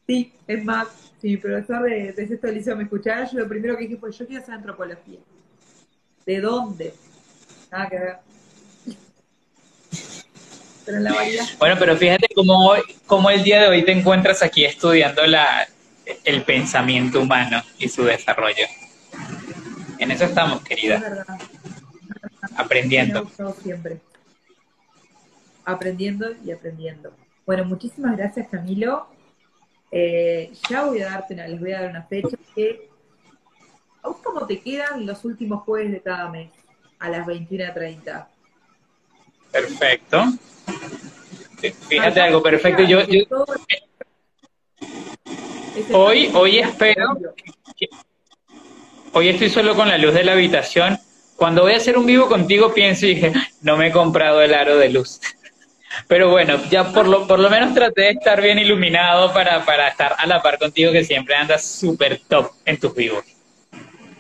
[0.08, 0.88] Sí, es más,
[1.22, 4.12] si mi profesor de, de sexto liceo me escuchara, yo lo primero que dije fue,
[4.12, 5.20] yo quiero hacer antropología.
[6.26, 6.94] ¿De dónde?
[7.72, 8.16] Nada que ver.
[10.86, 11.46] Pero en la variedad.
[11.60, 15.66] Bueno, pero fíjate cómo, hoy, cómo el día de hoy te encuentras aquí estudiando la,
[16.26, 18.66] el pensamiento humano y su desarrollo.
[19.98, 21.26] En eso estamos, querida.
[22.56, 23.30] Aprendiendo.
[23.62, 24.00] siempre.
[25.66, 27.14] Aprendiendo y aprendiendo.
[27.46, 29.08] Bueno, muchísimas gracias, Camilo.
[29.92, 32.90] Eh, ya voy a darte una, les voy a dar una fecha que.
[34.02, 36.52] ¿A vos cómo te quedan los últimos jueves de cada mes?
[37.00, 38.28] A las 21.30.
[39.52, 40.24] Perfecto.
[41.88, 42.84] Fíjate algo, perfecto.
[42.84, 43.00] Yo,
[45.94, 47.18] hoy, hoy espero
[49.14, 50.98] hoy estoy solo con la luz de la habitación.
[51.36, 54.54] Cuando voy a hacer un vivo contigo pienso y dije, no me he comprado el
[54.54, 55.20] aro de luz.
[56.08, 59.90] Pero bueno, ya por lo, por lo menos traté de estar bien iluminado para, para
[59.90, 63.24] estar a la par contigo que siempre andas súper top en tus vivos.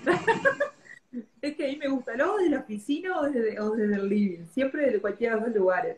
[1.41, 4.07] es que a mí me gusta, luego desde la oficina o desde, o desde el
[4.07, 5.97] living, siempre desde cualquiera de los lugares.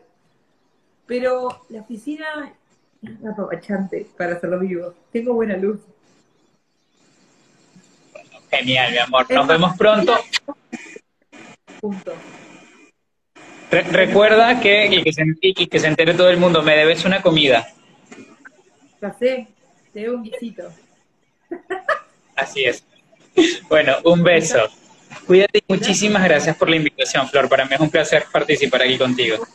[1.06, 2.52] Pero la oficina
[3.02, 4.94] es apapachante para hacerlo vivo.
[5.12, 5.80] Tengo buena luz.
[8.50, 9.30] Genial, mi amor.
[9.30, 10.18] Nos vemos pronto.
[11.80, 12.14] juntos.
[13.70, 17.22] recuerda que y, que se, y que se entere todo el mundo, me debes una
[17.22, 17.66] comida.
[19.00, 19.48] Ya sé,
[19.92, 20.72] te debo un guisito.
[22.36, 22.84] Así es.
[23.68, 24.68] Bueno, un beso.
[25.26, 27.48] Cuídate y muchísimas gracias por la invitación, Flor.
[27.48, 29.46] Para mí es un placer participar aquí contigo.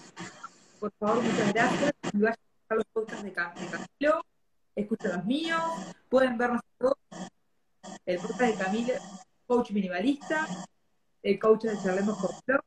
[0.80, 1.92] Por favor, muchas gracias.
[2.14, 2.38] Y vayan
[2.70, 4.26] a los podcasts de Camilo,
[4.76, 5.62] escuchen los míos,
[6.10, 6.98] pueden vernos todos.
[8.06, 8.94] El podcast de Camilo,
[9.46, 10.48] coach minimalista,
[11.24, 12.64] el coach de Charlemos con Flor.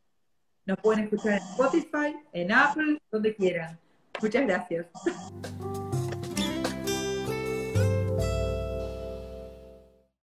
[0.67, 3.79] Nos pueden escuchar en Spotify, en Apple, donde quieran.
[4.21, 4.87] Muchas gracias.